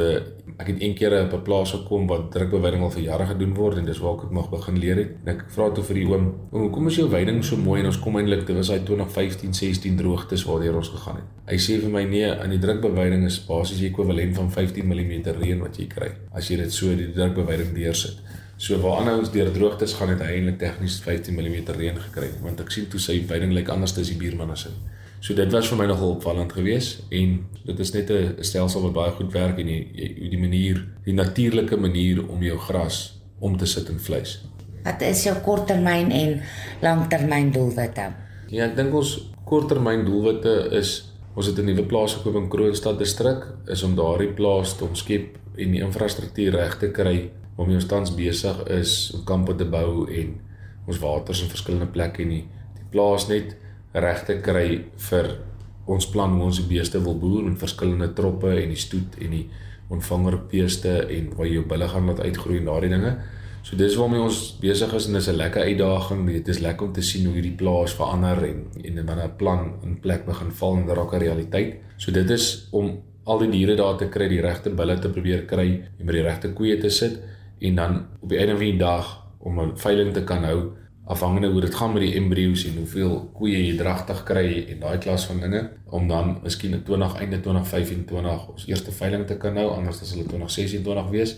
ek 0.54 0.70
het 0.70 0.78
een 0.80 0.94
keer 0.96 1.18
op 1.18 1.34
'n 1.36 1.42
plaas 1.44 1.74
gekom 1.74 2.06
waar 2.08 2.30
drukbeweiding 2.32 2.82
al 2.82 2.90
vir 2.90 3.02
jare 3.02 3.26
gedoen 3.26 3.52
word 3.54 3.78
en 3.78 3.84
dis 3.84 3.98
waar 3.98 4.24
ek 4.24 4.30
mag 4.30 4.48
begin 4.50 4.78
leer 4.78 4.96
het. 4.96 5.10
En 5.24 5.36
ek 5.36 5.44
vra 5.50 5.70
toe 5.70 5.84
vir 5.84 5.94
die 5.94 6.06
oom, 6.06 6.32
"Hoekom 6.50 6.86
is 6.86 6.96
jou 6.96 7.10
veiding 7.10 7.44
so 7.44 7.56
mooi 7.56 7.80
en 7.80 7.86
ons 7.86 8.00
kom 8.00 8.16
eintlik 8.16 8.46
dit 8.46 8.56
was 8.56 8.68
hy 8.68 8.78
2015, 8.78 9.54
16 9.54 9.96
droogtes 9.96 10.44
waardeur 10.44 10.76
ons 10.76 10.88
gegaan 10.88 11.16
het." 11.16 11.24
Hy 11.46 11.56
sê 11.56 11.80
vir 11.80 11.90
my, 11.90 12.04
"Nee, 12.04 12.30
in 12.44 12.50
die 12.50 12.58
drukbeweiding 12.58 13.24
is 13.24 13.46
basies 13.46 13.78
die 13.78 13.90
ekwivalent 13.90 14.34
van 14.34 14.50
15 14.50 14.86
mm 14.86 15.22
reën 15.40 15.60
wat 15.60 15.76
jy 15.76 15.86
kry 15.86 16.10
as 16.32 16.48
jy 16.48 16.56
dit 16.56 16.72
so 16.72 16.86
die 16.96 17.12
drukbeweiding 17.12 17.74
deursit." 17.74 18.16
So 18.56 18.78
waar 18.80 19.00
ander 19.00 19.18
ons 19.18 19.32
deur 19.34 19.50
droogtes 19.52 19.96
gaan 19.98 20.12
het 20.14 20.20
hy 20.22 20.36
eintlik 20.38 20.58
tegnies 20.60 21.00
15 21.02 21.34
mm 21.34 21.56
reën 21.74 21.96
gekry 22.08 22.30
want 22.42 22.60
ek 22.60 22.70
sien 22.70 22.86
toe 22.90 23.00
sy 23.02 23.18
veiding 23.26 23.52
lyk 23.52 23.68
anders 23.68 23.96
as 23.98 24.12
die 24.12 24.18
buurman 24.18 24.52
as 24.54 24.68
hy. 24.68 24.74
So 25.24 25.34
dit 25.34 25.52
was 25.52 25.68
vir 25.72 25.78
my 25.80 25.86
nogal 25.88 26.14
opvallend 26.18 26.52
geweest 26.52 27.06
en 27.10 27.38
dit 27.64 27.78
is 27.80 27.92
net 27.94 28.10
'n 28.10 28.44
stelsel 28.44 28.82
wat 28.82 28.92
baie 28.92 29.10
goed 29.10 29.32
werk 29.32 29.58
en 29.58 29.66
die 29.66 30.30
die 30.30 30.38
manier, 30.38 30.84
die 31.04 31.14
natuurlike 31.14 31.76
manier 31.76 32.28
om 32.28 32.42
jou 32.42 32.58
gras 32.58 33.18
om 33.40 33.56
te 33.56 33.66
sit 33.66 33.88
in 33.88 33.98
vleis. 33.98 34.44
Wat 34.84 35.02
is 35.02 35.24
jou 35.24 35.34
korttermyn 35.40 36.10
en 36.10 36.42
langtermyn 36.82 37.50
doelwitte? 37.50 38.12
Ja, 38.48 38.66
ek 38.66 38.76
dink 38.76 38.94
ons 38.94 39.30
korttermyn 39.44 40.04
doelwitte 40.04 40.68
is 40.72 41.10
ons 41.34 41.46
het 41.46 41.58
'n 41.58 41.64
nuwe 41.64 41.84
plaas 41.84 42.14
gekoop 42.14 42.36
in 42.36 42.48
Kroonstad 42.48 42.98
distrik 42.98 43.46
is 43.66 43.82
om 43.82 43.96
daardie 43.96 44.32
plaas 44.32 44.76
te 44.76 44.84
omskep 44.84 45.38
en 45.56 45.72
die 45.72 45.80
infrastruktuur 45.80 46.52
reg 46.52 46.78
te 46.78 46.90
kry 46.90 47.30
waarmee 47.56 47.78
ons 47.78 47.86
tans 47.86 48.14
besig 48.14 48.62
is 48.74 49.12
om 49.14 49.24
kampe 49.24 49.54
te 49.54 49.64
bou 49.64 50.06
en 50.10 50.34
ons 50.86 50.98
waters 51.00 51.42
in 51.42 51.52
verskillende 51.52 51.86
plekke 51.86 52.22
in 52.22 52.32
die, 52.34 52.44
die 52.76 52.88
plaas 52.90 53.28
net 53.28 53.54
reg 53.94 54.24
te 54.26 54.40
kry 54.42 54.66
vir 55.08 55.30
ons 55.86 56.08
plan 56.10 56.32
hoe 56.34 56.48
ons 56.48 56.58
die 56.62 56.68
beeste 56.68 57.00
wil 57.04 57.16
boer 57.20 57.44
met 57.44 57.60
verskillende 57.60 58.10
troppe 58.16 58.50
en 58.56 58.72
die 58.72 58.80
stoet 58.80 59.18
en 59.20 59.36
die 59.36 59.46
ontvangerbeeste 59.92 60.94
en 61.12 61.32
waar 61.36 61.48
jy 61.48 61.58
jou 61.58 61.64
bulle 61.68 61.88
gaan 61.88 62.08
laat 62.08 62.22
uitgroei 62.24 62.58
en 62.58 62.70
daardie 62.70 62.92
dinge. 62.94 63.12
So 63.64 63.76
dis 63.80 63.96
waarmee 63.96 64.20
ons 64.20 64.40
besig 64.60 64.92
is 64.96 65.06
en 65.08 65.16
dis 65.16 65.28
'n 65.28 65.36
lekker 65.36 65.62
uitdaging. 65.62 66.26
Dit 66.26 66.48
is 66.48 66.60
lekker 66.60 66.86
om 66.86 66.92
te 66.92 67.02
sien 67.02 67.24
hoe 67.26 67.34
hierdie 67.34 67.56
plaas 67.56 67.94
verander 67.94 68.44
en 68.44 68.64
en 68.84 69.06
wanneer 69.06 69.28
'n 69.28 69.36
plan 69.36 69.72
in 69.82 70.00
plek 70.00 70.24
begin 70.26 70.50
val 70.50 70.76
en 70.76 70.86
raak 70.86 71.12
'n 71.12 71.18
realiteit. 71.18 71.74
So 71.96 72.12
dit 72.12 72.30
is 72.30 72.68
om 72.72 73.02
al 73.24 73.38
die 73.38 73.50
diere 73.50 73.76
daar 73.76 73.96
te 73.96 74.08
kry, 74.08 74.28
die 74.28 74.40
regte 74.40 74.70
bulle 74.70 74.98
te 74.98 75.08
probeer 75.08 75.44
kry 75.44 75.82
en 75.98 76.06
by 76.06 76.12
die 76.12 76.22
regte 76.22 76.52
koeie 76.52 76.78
te 76.78 76.90
sit 76.90 77.20
en 77.58 77.74
dan 77.74 78.06
op 78.20 78.28
die 78.28 78.38
einde 78.38 78.56
van 78.56 78.64
die 78.64 78.78
dag 78.78 79.26
om 79.38 79.60
'n 79.60 79.76
veiling 79.76 80.12
te 80.12 80.24
kan 80.24 80.44
hou 80.44 80.72
afhangende 81.04 81.48
hoe 81.48 81.60
dit 81.60 81.74
gaan 81.74 81.92
met 81.92 82.02
die 82.02 82.14
embrio's 82.14 82.64
en 82.64 82.76
hoeveel 82.76 83.30
koeie 83.36 83.66
jy 83.66 83.76
dragtig 83.76 84.22
kry 84.24 84.66
en 84.72 84.80
daai 84.80 84.98
klas 84.98 85.26
van 85.28 85.40
dinge 85.40 85.70
om 85.90 86.08
dan 86.08 86.38
miskien 86.42 86.72
in 86.72 86.82
20 86.82 87.18
einde 87.20 87.40
2025 87.40 88.48
ons 88.48 88.66
eerste 88.66 88.92
veiling 88.92 89.26
te 89.26 89.36
kan 89.36 89.56
hou 89.56 89.68
anders 89.74 90.00
as 90.00 90.14
hulle 90.14 90.24
2026 90.24 91.10
wees 91.10 91.36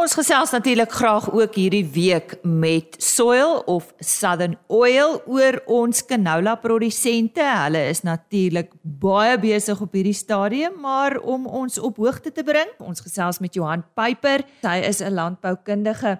Ons 0.00 0.14
gesels 0.16 0.52
natuurlik 0.54 0.94
graag 0.96 1.26
ook 1.28 1.56
hierdie 1.60 1.84
week 1.92 2.30
met 2.40 2.94
Soil 3.04 3.58
of 3.68 3.90
Southern 4.00 4.54
Oil 4.72 5.18
oor 5.28 5.58
ons 5.68 6.00
canola 6.08 6.54
produsente. 6.62 7.44
Hulle 7.44 7.82
is 7.90 8.00
natuurlik 8.06 8.70
baie 8.80 9.34
besig 9.42 9.82
op 9.84 9.92
hierdie 9.92 10.16
stadium, 10.16 10.78
maar 10.80 11.18
om 11.20 11.44
ons 11.44 11.76
op 11.76 12.00
hoogte 12.00 12.32
te 12.32 12.44
bring, 12.46 12.70
ons 12.80 13.04
gesels 13.04 13.42
met 13.44 13.58
Johan 13.58 13.84
Piper. 13.92 14.46
Hy 14.64 14.78
is 14.88 15.02
'n 15.02 15.12
landboukundige. 15.12 16.16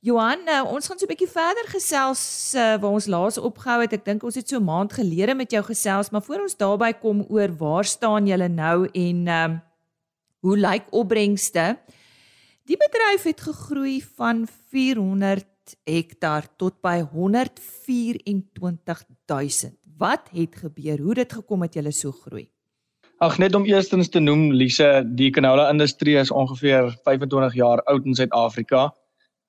Johan, 0.00 0.42
nou, 0.44 0.66
ons 0.74 0.88
gaan 0.88 0.98
so 0.98 1.06
'n 1.06 1.14
bietjie 1.14 1.30
verder 1.30 1.66
gesels 1.70 2.52
uh, 2.56 2.82
waar 2.82 2.96
ons 2.98 3.06
laas 3.06 3.38
opgehou 3.38 3.80
het. 3.82 3.92
Ek 3.92 4.04
dink 4.04 4.24
ons 4.24 4.34
het 4.34 4.48
so 4.48 4.58
'n 4.58 4.64
maand 4.64 4.92
gelede 4.92 5.34
met 5.34 5.50
jou 5.50 5.62
gesels, 5.62 6.10
maar 6.10 6.22
voor 6.22 6.40
ons 6.40 6.56
daarby 6.56 6.92
kom 7.00 7.24
oor 7.28 7.56
waar 7.56 7.84
staan 7.84 8.26
julle 8.26 8.48
nou 8.48 8.88
en 8.92 9.28
um, 9.28 9.62
hoe 10.40 10.56
lyk 10.56 10.84
opbrengste? 10.90 11.78
Die 12.70 12.78
bedryf 12.78 13.24
het 13.26 13.40
gegroei 13.42 13.98
van 14.14 14.44
400 14.70 15.74
hektar 15.90 16.46
tot 16.54 16.78
by 16.84 17.00
124000. 17.02 19.74
Wat 19.98 20.28
het 20.30 20.56
gebeur? 20.56 20.98
Hoe 20.98 21.08
het 21.08 21.16
dit 21.18 21.32
gekom 21.32 21.60
dat 21.66 21.74
jy 21.74 21.90
so 21.90 22.12
groei? 22.12 22.50
Ag 23.18 23.38
net 23.42 23.54
om 23.58 23.64
eerstens 23.66 24.08
te 24.08 24.20
noem 24.22 24.52
Lise, 24.54 25.02
die 25.02 25.30
canola 25.34 25.66
industrie 25.70 26.16
is 26.16 26.30
ongeveer 26.30 26.94
25 27.02 27.54
jaar 27.58 27.82
oud 27.90 28.06
in 28.06 28.14
Suid-Afrika. 28.14 28.94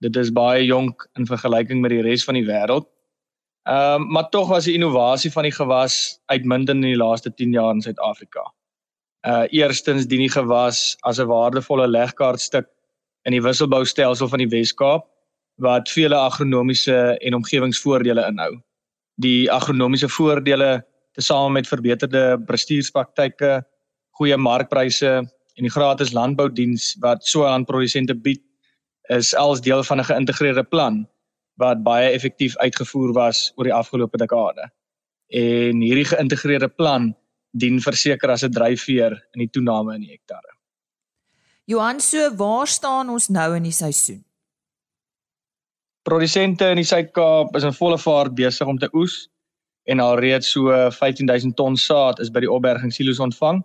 Dit 0.01 0.17
is 0.17 0.33
baie 0.33 0.65
jonk 0.65 1.05
in 1.13 1.29
vergelyking 1.29 1.77
met 1.81 1.91
die 1.93 2.01
res 2.01 2.25
van 2.25 2.33
die 2.41 2.47
wêreld. 2.49 2.89
Ehm 3.69 4.01
um, 4.01 4.09
maar 4.17 4.33
tog 4.33 4.49
was 4.49 4.65
die 4.65 4.73
innovasie 4.73 5.31
van 5.31 5.43
die 5.43 5.53
gewas 5.53 6.19
uitmuntend 6.25 6.81
in 6.81 6.89
die 6.89 6.97
laaste 6.97 7.33
10 7.33 7.51
jaar 7.53 7.73
in 7.77 7.85
Suid-Afrika. 7.85 8.41
Uh 9.21 9.45
eerstens 9.53 10.09
dien 10.09 10.25
die 10.25 10.33
gewas 10.33 10.97
as 11.05 11.21
'n 11.21 11.29
waardevolle 11.29 11.85
legkaartstuk 11.87 12.65
in 13.25 13.35
die 13.35 13.41
wisselboustelsel 13.41 14.27
van 14.27 14.39
die 14.43 14.49
Wes-Kaap 14.49 15.07
wat 15.61 15.89
vele 15.93 16.17
agronomiese 16.17 17.17
en 17.21 17.37
omgewingsvoordele 17.37 18.23
inhou. 18.25 18.55
Die 19.21 19.51
agronomiese 19.51 20.09
voordele 20.09 20.81
tesame 21.13 21.59
met 21.59 21.67
verbeterde 21.67 22.39
bestuurspraktyke, 22.47 23.61
goeie 24.17 24.37
markpryse 24.37 25.11
en 25.21 25.67
die 25.67 25.73
gratis 25.73 26.13
landboudiens 26.15 26.95
wat 27.03 27.25
so 27.27 27.45
aan 27.45 27.67
produsente 27.67 28.15
bied 28.15 28.41
is 29.11 29.35
als 29.35 29.61
deel 29.61 29.83
van 29.83 29.99
'n 29.99 30.09
geïntegreerde 30.09 30.63
plan 30.63 31.07
wat 31.59 31.83
baie 31.83 32.09
effektief 32.09 32.57
uitgevoer 32.57 33.13
was 33.13 33.51
oor 33.55 33.63
die 33.63 33.73
afgelope 33.73 34.17
dekade. 34.17 34.71
En 35.27 35.81
hierdie 35.81 36.05
geïntegreerde 36.05 36.67
plan 36.67 37.15
dien 37.51 37.81
verseker 37.81 38.29
as 38.29 38.43
'n 38.43 38.51
dryfveer 38.51 39.11
in 39.33 39.39
die 39.39 39.49
toename 39.49 39.95
in 39.95 40.03
hektare. 40.03 40.51
Johan, 41.65 41.99
so 41.99 42.35
waar 42.35 42.67
staan 42.67 43.09
ons 43.09 43.27
nou 43.29 43.55
in 43.55 43.67
die 43.67 43.75
seisoen? 43.75 44.23
Produsente 46.01 46.65
in 46.73 46.79
die 46.81 46.87
Suid-Kaap 46.87 47.53
is 47.55 47.65
in 47.67 47.75
volle 47.77 47.99
vaart 48.01 48.33
besig 48.33 48.67
om 48.67 48.79
te 48.81 48.89
oes 48.97 49.27
en 49.85 50.01
alreeds 50.01 50.49
so 50.55 50.73
15000 50.95 51.53
ton 51.55 51.77
saad 51.77 52.19
is 52.23 52.31
by 52.33 52.41
die 52.41 52.49
opberging 52.49 52.93
silos 52.93 53.21
ontvang. 53.21 53.61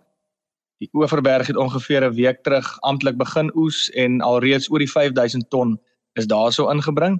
Die 0.77 0.89
Oeverberg 0.93 1.49
het 1.49 1.57
ongeveer 1.57 2.05
'n 2.05 2.13
week 2.13 2.43
terug 2.43 2.69
amptelik 2.85 3.17
begin 3.17 3.49
oes 3.55 3.89
en 3.97 4.21
alreeds 4.21 4.69
oor 4.69 4.79
die 4.79 4.91
5000 4.91 5.49
ton 5.49 5.79
is 6.13 6.27
daarso 6.27 6.69
ingebring. 6.69 7.17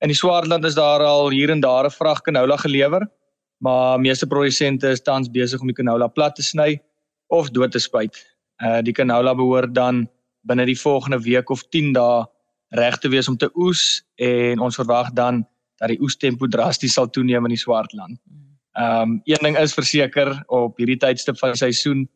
In 0.00 0.08
die 0.08 0.16
Swartland 0.16 0.64
is 0.64 0.74
daar 0.74 1.04
al 1.04 1.28
hier 1.30 1.50
en 1.50 1.60
daar 1.60 1.84
'n 1.84 1.90
vrag 2.00 2.22
canola 2.22 2.56
gelewer, 2.56 3.10
maar 3.58 4.00
meeste 4.00 4.26
produsente 4.26 4.88
is 4.88 5.02
tans 5.02 5.28
besig 5.28 5.60
om 5.60 5.66
die 5.66 5.76
canola 5.76 6.08
plat 6.08 6.34
te 6.34 6.42
sny 6.42 6.80
of 7.26 7.50
dood 7.50 7.72
te 7.72 7.78
spuit 7.78 8.37
Uh 8.58 8.80
die 8.82 8.92
canola 8.92 9.34
behoort 9.34 9.74
dan 9.74 10.08
binne 10.40 10.64
die 10.66 10.78
volgende 10.78 11.20
week 11.22 11.50
of 11.50 11.62
10 11.68 11.92
dae 11.92 12.26
reg 12.68 12.98
te 12.98 13.08
wees 13.08 13.28
om 13.28 13.36
te 13.36 13.50
oes 13.54 14.02
en 14.14 14.60
ons 14.60 14.76
verwag 14.76 15.12
dan 15.12 15.44
dat 15.78 15.92
die 15.92 16.00
oestempo 16.02 16.48
drasties 16.50 16.96
sal 16.98 17.10
toeneem 17.10 17.46
in 17.46 17.54
die 17.54 17.60
Swartland. 17.60 18.18
Ehm 18.78 19.00
um, 19.00 19.20
een 19.24 19.42
ding 19.42 19.58
is 19.58 19.74
verseker 19.74 20.42
op 20.46 20.76
hierdie 20.78 20.98
tydstip 20.98 21.38
van 21.38 21.54
die 21.54 21.58
seisoen 21.58 22.08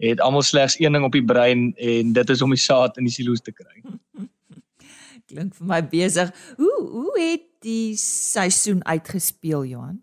het 0.00 0.20
almal 0.20 0.42
slegs 0.42 0.78
een 0.80 0.92
ding 0.92 1.04
op 1.04 1.12
die 1.12 1.24
brein 1.24 1.70
en 1.76 2.12
dit 2.12 2.30
is 2.30 2.42
om 2.42 2.50
die 2.50 2.60
saad 2.60 2.96
in 2.96 3.04
die 3.04 3.12
silo's 3.12 3.40
te 3.40 3.52
kry. 3.52 3.82
Klink 5.30 5.54
vir 5.54 5.66
my 5.66 5.80
besig. 5.88 6.32
Hoe 6.56 6.76
hoe 6.88 7.12
het 7.20 7.44
die 7.64 7.96
seisoen 8.00 8.84
uitgespeel 8.84 9.64
Johan? 9.64 10.00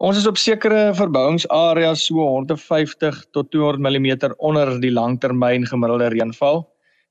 Ons 0.00 0.16
is 0.16 0.24
op 0.24 0.38
sekere 0.40 0.94
verbouingsareas 0.96 2.06
so 2.08 2.22
150 2.24 3.18
tot 3.36 3.50
200 3.52 3.82
mm 3.84 4.30
onder 4.48 4.70
die 4.80 4.92
langtermyn 4.96 5.66
gemiddelde 5.68 6.06
reënval 6.14 6.62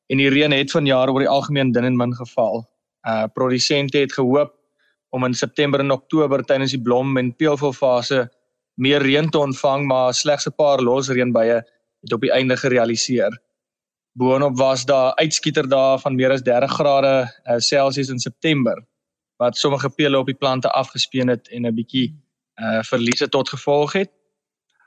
en 0.09 0.17
die 0.17 0.29
reën 0.33 0.55
het 0.55 0.71
vanjaar 0.73 1.11
oor 1.13 1.21
die 1.21 1.29
algemeen 1.29 1.69
dun 1.75 1.85
en 1.85 1.99
min 1.99 2.15
geval. 2.17 2.63
Uh 3.05 3.27
produsente 3.29 4.01
het 4.01 4.15
gehoop 4.17 4.55
om 5.13 5.25
in 5.27 5.37
September 5.37 5.83
en 5.83 5.93
Oktober 5.93 6.41
tydens 6.41 6.73
die 6.73 6.81
blom 6.81 7.13
en 7.21 7.29
peulvulfase 7.37 8.23
meer 8.81 9.05
reën 9.05 9.29
te 9.29 9.37
ontvang, 9.37 9.85
maar 9.85 10.17
slegs 10.17 10.47
'n 10.49 10.55
paar 10.57 10.81
los 10.81 11.11
reënbuie 11.13 11.61
het 11.61 12.13
op 12.13 12.21
die 12.25 12.33
einde 12.33 12.57
gerealiseer. 12.57 13.37
Boonop 14.17 14.57
was 14.57 14.85
daar 14.85 15.13
uitskieter 15.21 15.69
daar 15.69 15.99
van 15.99 16.15
meer 16.15 16.31
as 16.31 16.41
30 16.41 16.71
grade 16.71 17.29
uh, 17.45 17.57
Celsius 17.57 18.09
in 18.09 18.19
September 18.19 18.81
wat 19.37 19.57
sommige 19.57 19.89
pele 19.89 20.17
op 20.17 20.25
die 20.25 20.39
plante 20.39 20.71
afgespeen 20.71 21.27
het 21.27 21.47
en 21.49 21.67
'n 21.67 21.75
bietjie 21.75 22.17
uh 22.59 22.81
verliese 22.83 23.29
tot 23.29 23.49
gevolg 23.49 23.93
het. 23.93 24.11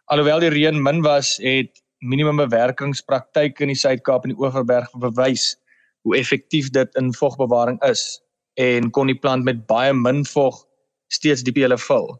Alhoewel 0.05 0.41
die 0.45 0.51
reën 0.53 0.83
min 0.83 1.03
was, 1.03 1.37
het 1.41 1.83
minimum 2.03 2.37
bewerkingspraktyke 2.37 3.63
in 3.63 3.71
die 3.73 3.79
Suid-Kaap 3.79 4.27
en 4.27 4.35
die 4.35 4.41
Oeverberg 4.41 4.91
bewys 5.01 5.55
hoe 6.03 6.17
effektief 6.19 6.71
dit 6.75 6.99
in 6.99 7.13
vogbewaring 7.15 7.79
is 7.87 8.21
en 8.61 8.91
kon 8.91 9.09
die 9.09 9.19
plant 9.19 9.47
met 9.47 9.63
baie 9.71 9.95
min 9.95 10.25
vog 10.27 10.65
steeds 11.15 11.45
die 11.47 11.55
pele 11.55 11.79
vul. 11.79 12.11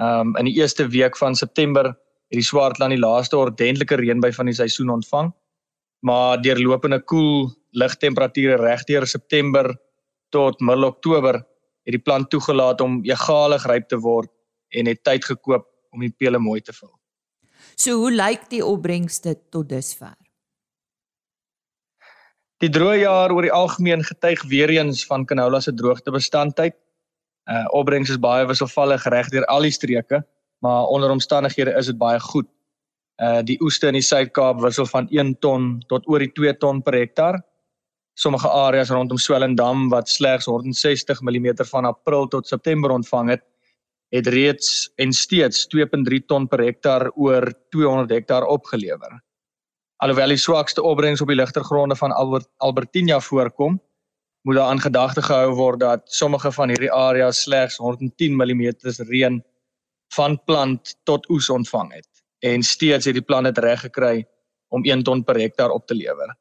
Um 0.00 0.34
in 0.40 0.48
die 0.48 0.56
eerste 0.58 0.88
week 0.88 1.16
van 1.20 1.36
September 1.36 1.92
het 1.92 2.40
die 2.40 2.46
Swartland 2.46 2.96
die 2.96 3.02
laaste 3.02 3.38
ordentlike 3.38 4.00
reënby 4.00 4.32
van 4.34 4.50
die 4.50 4.56
seisoen 4.56 4.90
ontvang. 4.90 5.30
Maar 6.02 6.40
deurlopende 6.42 6.98
koel 7.00 7.20
cool, 7.20 7.52
ligtemperature 7.70 8.56
regdeur 8.56 9.06
September 9.06 9.70
tot 10.30 10.60
middel 10.60 10.88
Oktober 10.88 11.34
het 11.84 11.92
die 11.92 12.02
plant 12.02 12.30
toegelaat 12.30 12.80
om 12.80 13.02
egalig 13.04 13.66
ryp 13.68 13.88
te 13.88 13.98
word 14.00 14.30
en 14.74 14.90
het 14.90 15.02
tyd 15.06 15.24
gekoop 15.24 15.66
om 15.94 16.02
die 16.02 16.12
pele 16.12 16.38
mooi 16.38 16.60
te 16.60 16.74
vul. 16.74 16.92
So 17.76 17.98
hoe 18.02 18.12
lyk 18.12 18.48
die 18.50 18.62
opbrengste 18.64 19.36
tot 19.50 19.68
dusver? 19.70 20.14
Die 22.62 22.70
droë 22.72 23.00
jaar 23.02 23.32
oor 23.34 23.44
die 23.44 23.52
algemeen 23.52 24.04
getuig 24.06 24.42
weer 24.48 24.70
eens 24.72 25.02
van 25.06 25.26
canola 25.28 25.60
se 25.60 25.74
droogtebestandheid. 25.74 26.76
Uh 27.50 27.64
opbrengs 27.76 28.10
is 28.10 28.20
baie 28.20 28.46
wisselvallig 28.48 29.04
reg 29.12 29.28
deur 29.32 29.44
al 29.52 29.66
die 29.66 29.74
streke, 29.74 30.22
maar 30.64 30.86
onder 30.88 31.10
omstandighede 31.12 31.74
is 31.76 31.90
dit 31.90 31.98
baie 32.00 32.20
goed. 32.20 32.48
Uh 33.20 33.42
die 33.44 33.58
oeste 33.60 33.90
in 33.90 33.98
die 33.98 34.06
Suid-Kaap 34.06 34.62
wissel 34.62 34.86
van 34.86 35.10
1 35.10 35.34
ton 35.44 35.82
tot 35.90 36.08
oor 36.08 36.24
die 36.24 36.32
2 36.32 36.56
ton 36.62 36.80
per 36.82 36.96
hektaar. 36.96 37.42
Sommige 38.14 38.48
areas 38.48 38.90
rondom 38.94 39.18
Swellendam 39.18 39.88
wat 39.90 40.08
slegs 40.08 40.46
160 40.46 41.20
mm 41.20 41.66
van 41.66 41.84
April 41.84 42.28
tot 42.30 42.48
September 42.48 42.90
ontvang 42.94 43.34
het, 43.34 43.42
het 44.14 44.26
reeds 44.30 44.92
en 45.02 45.12
steeds 45.12 45.66
2.3 45.74 46.20
ton 46.26 46.46
per 46.48 46.62
hektaar 46.62 47.10
oor 47.14 47.48
200 47.74 48.10
hektaar 48.14 48.46
opgelewer. 48.46 49.18
Alhoewel 50.02 50.34
die 50.34 50.38
swakste 50.38 50.82
opbrengs 50.82 51.22
op 51.24 51.30
die 51.32 51.38
ligter 51.38 51.64
gronde 51.64 51.96
van 51.98 52.12
Albert, 52.14 52.48
Albertina 52.62 53.18
voorkom, 53.20 53.80
moet 54.46 54.54
daar 54.54 54.70
aan 54.70 54.80
gedagte 54.80 55.22
gehou 55.22 55.54
word 55.58 55.80
dat 55.80 56.02
sommige 56.12 56.52
van 56.52 56.68
hierdie 56.68 56.92
areas 56.92 57.42
slegs 57.42 57.76
110 57.80 58.36
mm 58.36 58.64
reën 59.08 59.42
van 60.14 60.38
plant 60.44 60.94
tot 61.08 61.28
oes 61.30 61.50
ontvang 61.50 61.92
het 61.94 62.08
en 62.44 62.62
steeds 62.62 63.08
het 63.08 63.16
die 63.16 63.24
plant 63.24 63.48
dit 63.48 63.58
reg 63.58 63.80
gekry 63.80 64.26
om 64.68 64.84
1 64.84 65.02
ton 65.02 65.24
per 65.24 65.40
hektaar 65.40 65.70
op 65.70 65.86
te 65.86 65.94
lewer. 65.94 66.34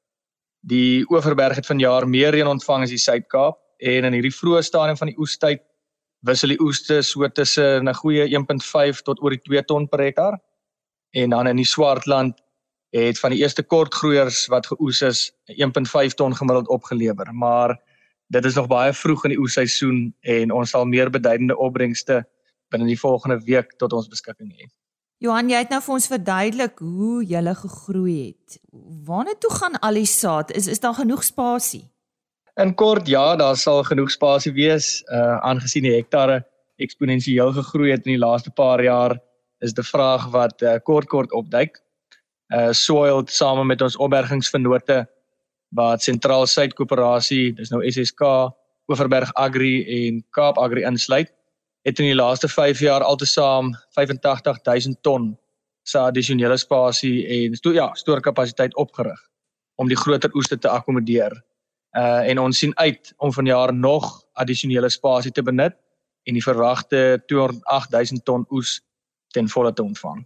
Die 0.60 1.06
Oeverberg 1.10 1.56
het 1.56 1.66
vanjaar 1.66 2.08
meer 2.10 2.32
reën 2.36 2.48
ontvang 2.48 2.84
as 2.84 2.94
die 2.94 3.02
Suid-Kaap 3.02 3.58
en 3.78 4.10
in 4.10 4.14
hierdie 4.14 4.36
vroeë 4.36 4.62
stadium 4.62 5.00
van 5.00 5.10
die 5.10 5.18
oestyd 5.18 5.64
wissel 6.28 6.54
die 6.54 6.62
oeste 6.62 7.02
so 7.04 7.28
tussen 7.28 7.90
'n 7.90 7.94
goeie 7.94 8.26
1.5 8.28 9.02
tot 9.04 9.22
oor 9.22 9.32
die 9.32 9.42
2 9.42 9.66
ton 9.66 9.88
per 9.88 10.00
hektaar. 10.00 10.40
En 11.12 11.30
dan 11.30 11.48
in 11.48 11.56
die 11.56 11.66
Swartland 11.66 12.42
het 12.90 13.20
van 13.20 13.32
die 13.32 13.40
eerste 13.40 13.64
kortgroeiers 13.64 14.48
wat 14.48 14.68
geoes 14.68 15.02
is 15.02 15.32
1.5 15.46 16.14
ton 16.14 16.36
gemiddeld 16.36 16.68
opgelewer, 16.68 17.34
maar 17.34 17.82
dit 18.28 18.46
is 18.46 18.56
nog 18.56 18.68
baie 18.68 18.94
vroeg 18.94 19.24
in 19.24 19.30
die 19.30 19.40
oesseisoen 19.40 20.16
en 20.22 20.52
ons 20.52 20.70
sal 20.70 20.86
meer 20.86 21.10
beduidende 21.10 21.58
opbrengste 21.58 22.24
binne 22.70 22.86
die 22.86 23.00
volgende 23.00 23.40
week 23.46 23.74
tot 23.78 23.94
ons 23.94 24.08
beskikking 24.08 24.52
hê. 24.58 24.70
Johan, 25.18 25.50
jy 25.50 25.62
het 25.62 25.70
nou 25.70 25.80
vir 25.82 25.94
ons 25.94 26.08
verduidelik 26.08 26.80
hoe 26.80 27.24
jy 27.24 27.42
gegroei 27.56 28.18
het. 28.26 28.60
Waarna 29.08 29.34
toe 29.40 29.52
gaan 29.52 29.80
al 29.80 29.94
die 29.94 30.06
saad? 30.06 30.52
Is 30.52 30.68
is 30.68 30.80
daar 30.80 30.94
genoeg 30.94 31.24
spasie? 31.24 31.93
In 32.62 32.76
kort 32.78 33.08
ja, 33.10 33.36
daar 33.36 33.56
sal 33.58 33.82
genoeg 33.84 34.12
spasie 34.14 34.52
wees 34.54 35.00
uh 35.10 35.40
aangesien 35.42 35.88
die 35.88 35.96
hektare 35.96 36.44
eksponensieel 36.78 37.54
gegroei 37.56 37.92
het 37.92 38.06
in 38.06 38.14
die 38.14 38.22
laaste 38.22 38.52
paar 38.54 38.84
jaar. 38.84 39.16
Is 39.66 39.74
die 39.74 39.86
vraag 39.86 40.28
wat 40.36 40.62
uh, 40.62 40.76
kort 40.86 41.08
kort 41.10 41.32
opduik. 41.34 41.80
Uh 42.54 42.70
soil 42.78 43.24
same 43.26 43.64
met 43.66 43.82
ons 43.82 43.98
opbergingsvennote 43.98 45.00
wat 45.74 46.04
Sentraal 46.06 46.46
Suid 46.46 46.76
Koöperasie, 46.78 47.56
dis 47.58 47.72
nou 47.74 47.82
SSK, 47.90 48.22
Oeverberg 48.88 49.32
Agri 49.34 49.82
en 49.96 50.20
Kaap 50.30 50.60
Agri 50.62 50.84
insluit, 50.86 51.32
het 51.82 52.00
in 52.00 52.12
die 52.12 52.20
laaste 52.20 52.48
5 52.48 52.84
jaar 52.86 53.02
altesaam 53.02 53.72
85000 53.98 55.02
ton 55.02 55.32
se 55.84 55.98
addisionele 55.98 56.58
spasie 56.58 57.26
en 57.26 57.58
sto 57.58 57.74
ja, 57.74 57.90
stoorkapasiteit 57.98 58.78
opgerig 58.78 59.20
om 59.82 59.90
die 59.90 59.98
groter 59.98 60.30
oeste 60.38 60.60
te 60.62 60.70
akkommodeer 60.70 61.34
uh 61.98 62.30
en 62.30 62.40
ons 62.40 62.58
sien 62.58 62.74
uit 62.78 63.14
om 63.18 63.34
vanjaar 63.34 63.74
nog 63.74 64.24
addisionele 64.34 64.90
spasie 64.90 65.32
te 65.32 65.44
benut 65.44 65.76
en 66.24 66.34
die 66.34 66.44
verwagte 66.44 67.24
208000 67.28 68.26
ton 68.26 68.46
oes 68.50 68.82
ten 69.34 69.50
volle 69.50 69.74
te 69.74 69.84
ontvang. 69.84 70.24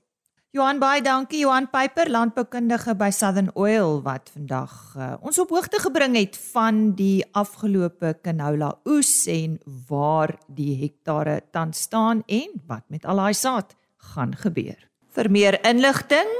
Johan 0.56 0.80
baie 0.80 1.01
dankie 1.03 1.41
Johan 1.43 1.67
Piper 1.69 2.10
landboukundige 2.10 2.95
by 2.97 3.10
Southern 3.12 3.49
Oil 3.60 3.99
wat 4.06 4.32
vandag 4.34 4.71
uh, 4.95 5.10
ons 5.19 5.38
op 5.43 5.51
hoogte 5.51 5.77
gebring 5.84 6.15
het 6.17 6.38
van 6.53 6.95
die 6.97 7.19
afgelope 7.38 8.13
canola 8.23 8.71
oes 8.88 9.12
en 9.30 9.60
waar 9.89 10.38
die 10.47 10.77
hektare 10.80 11.41
tans 11.51 11.84
staan 11.89 12.23
en 12.25 12.56
wat 12.65 12.88
met 12.88 13.06
al 13.06 13.19
daai 13.19 13.36
saad 13.36 13.75
gaan 14.15 14.34
gebeur. 14.39 14.80
Vir 15.13 15.30
meer 15.30 15.60
inligting 15.67 16.32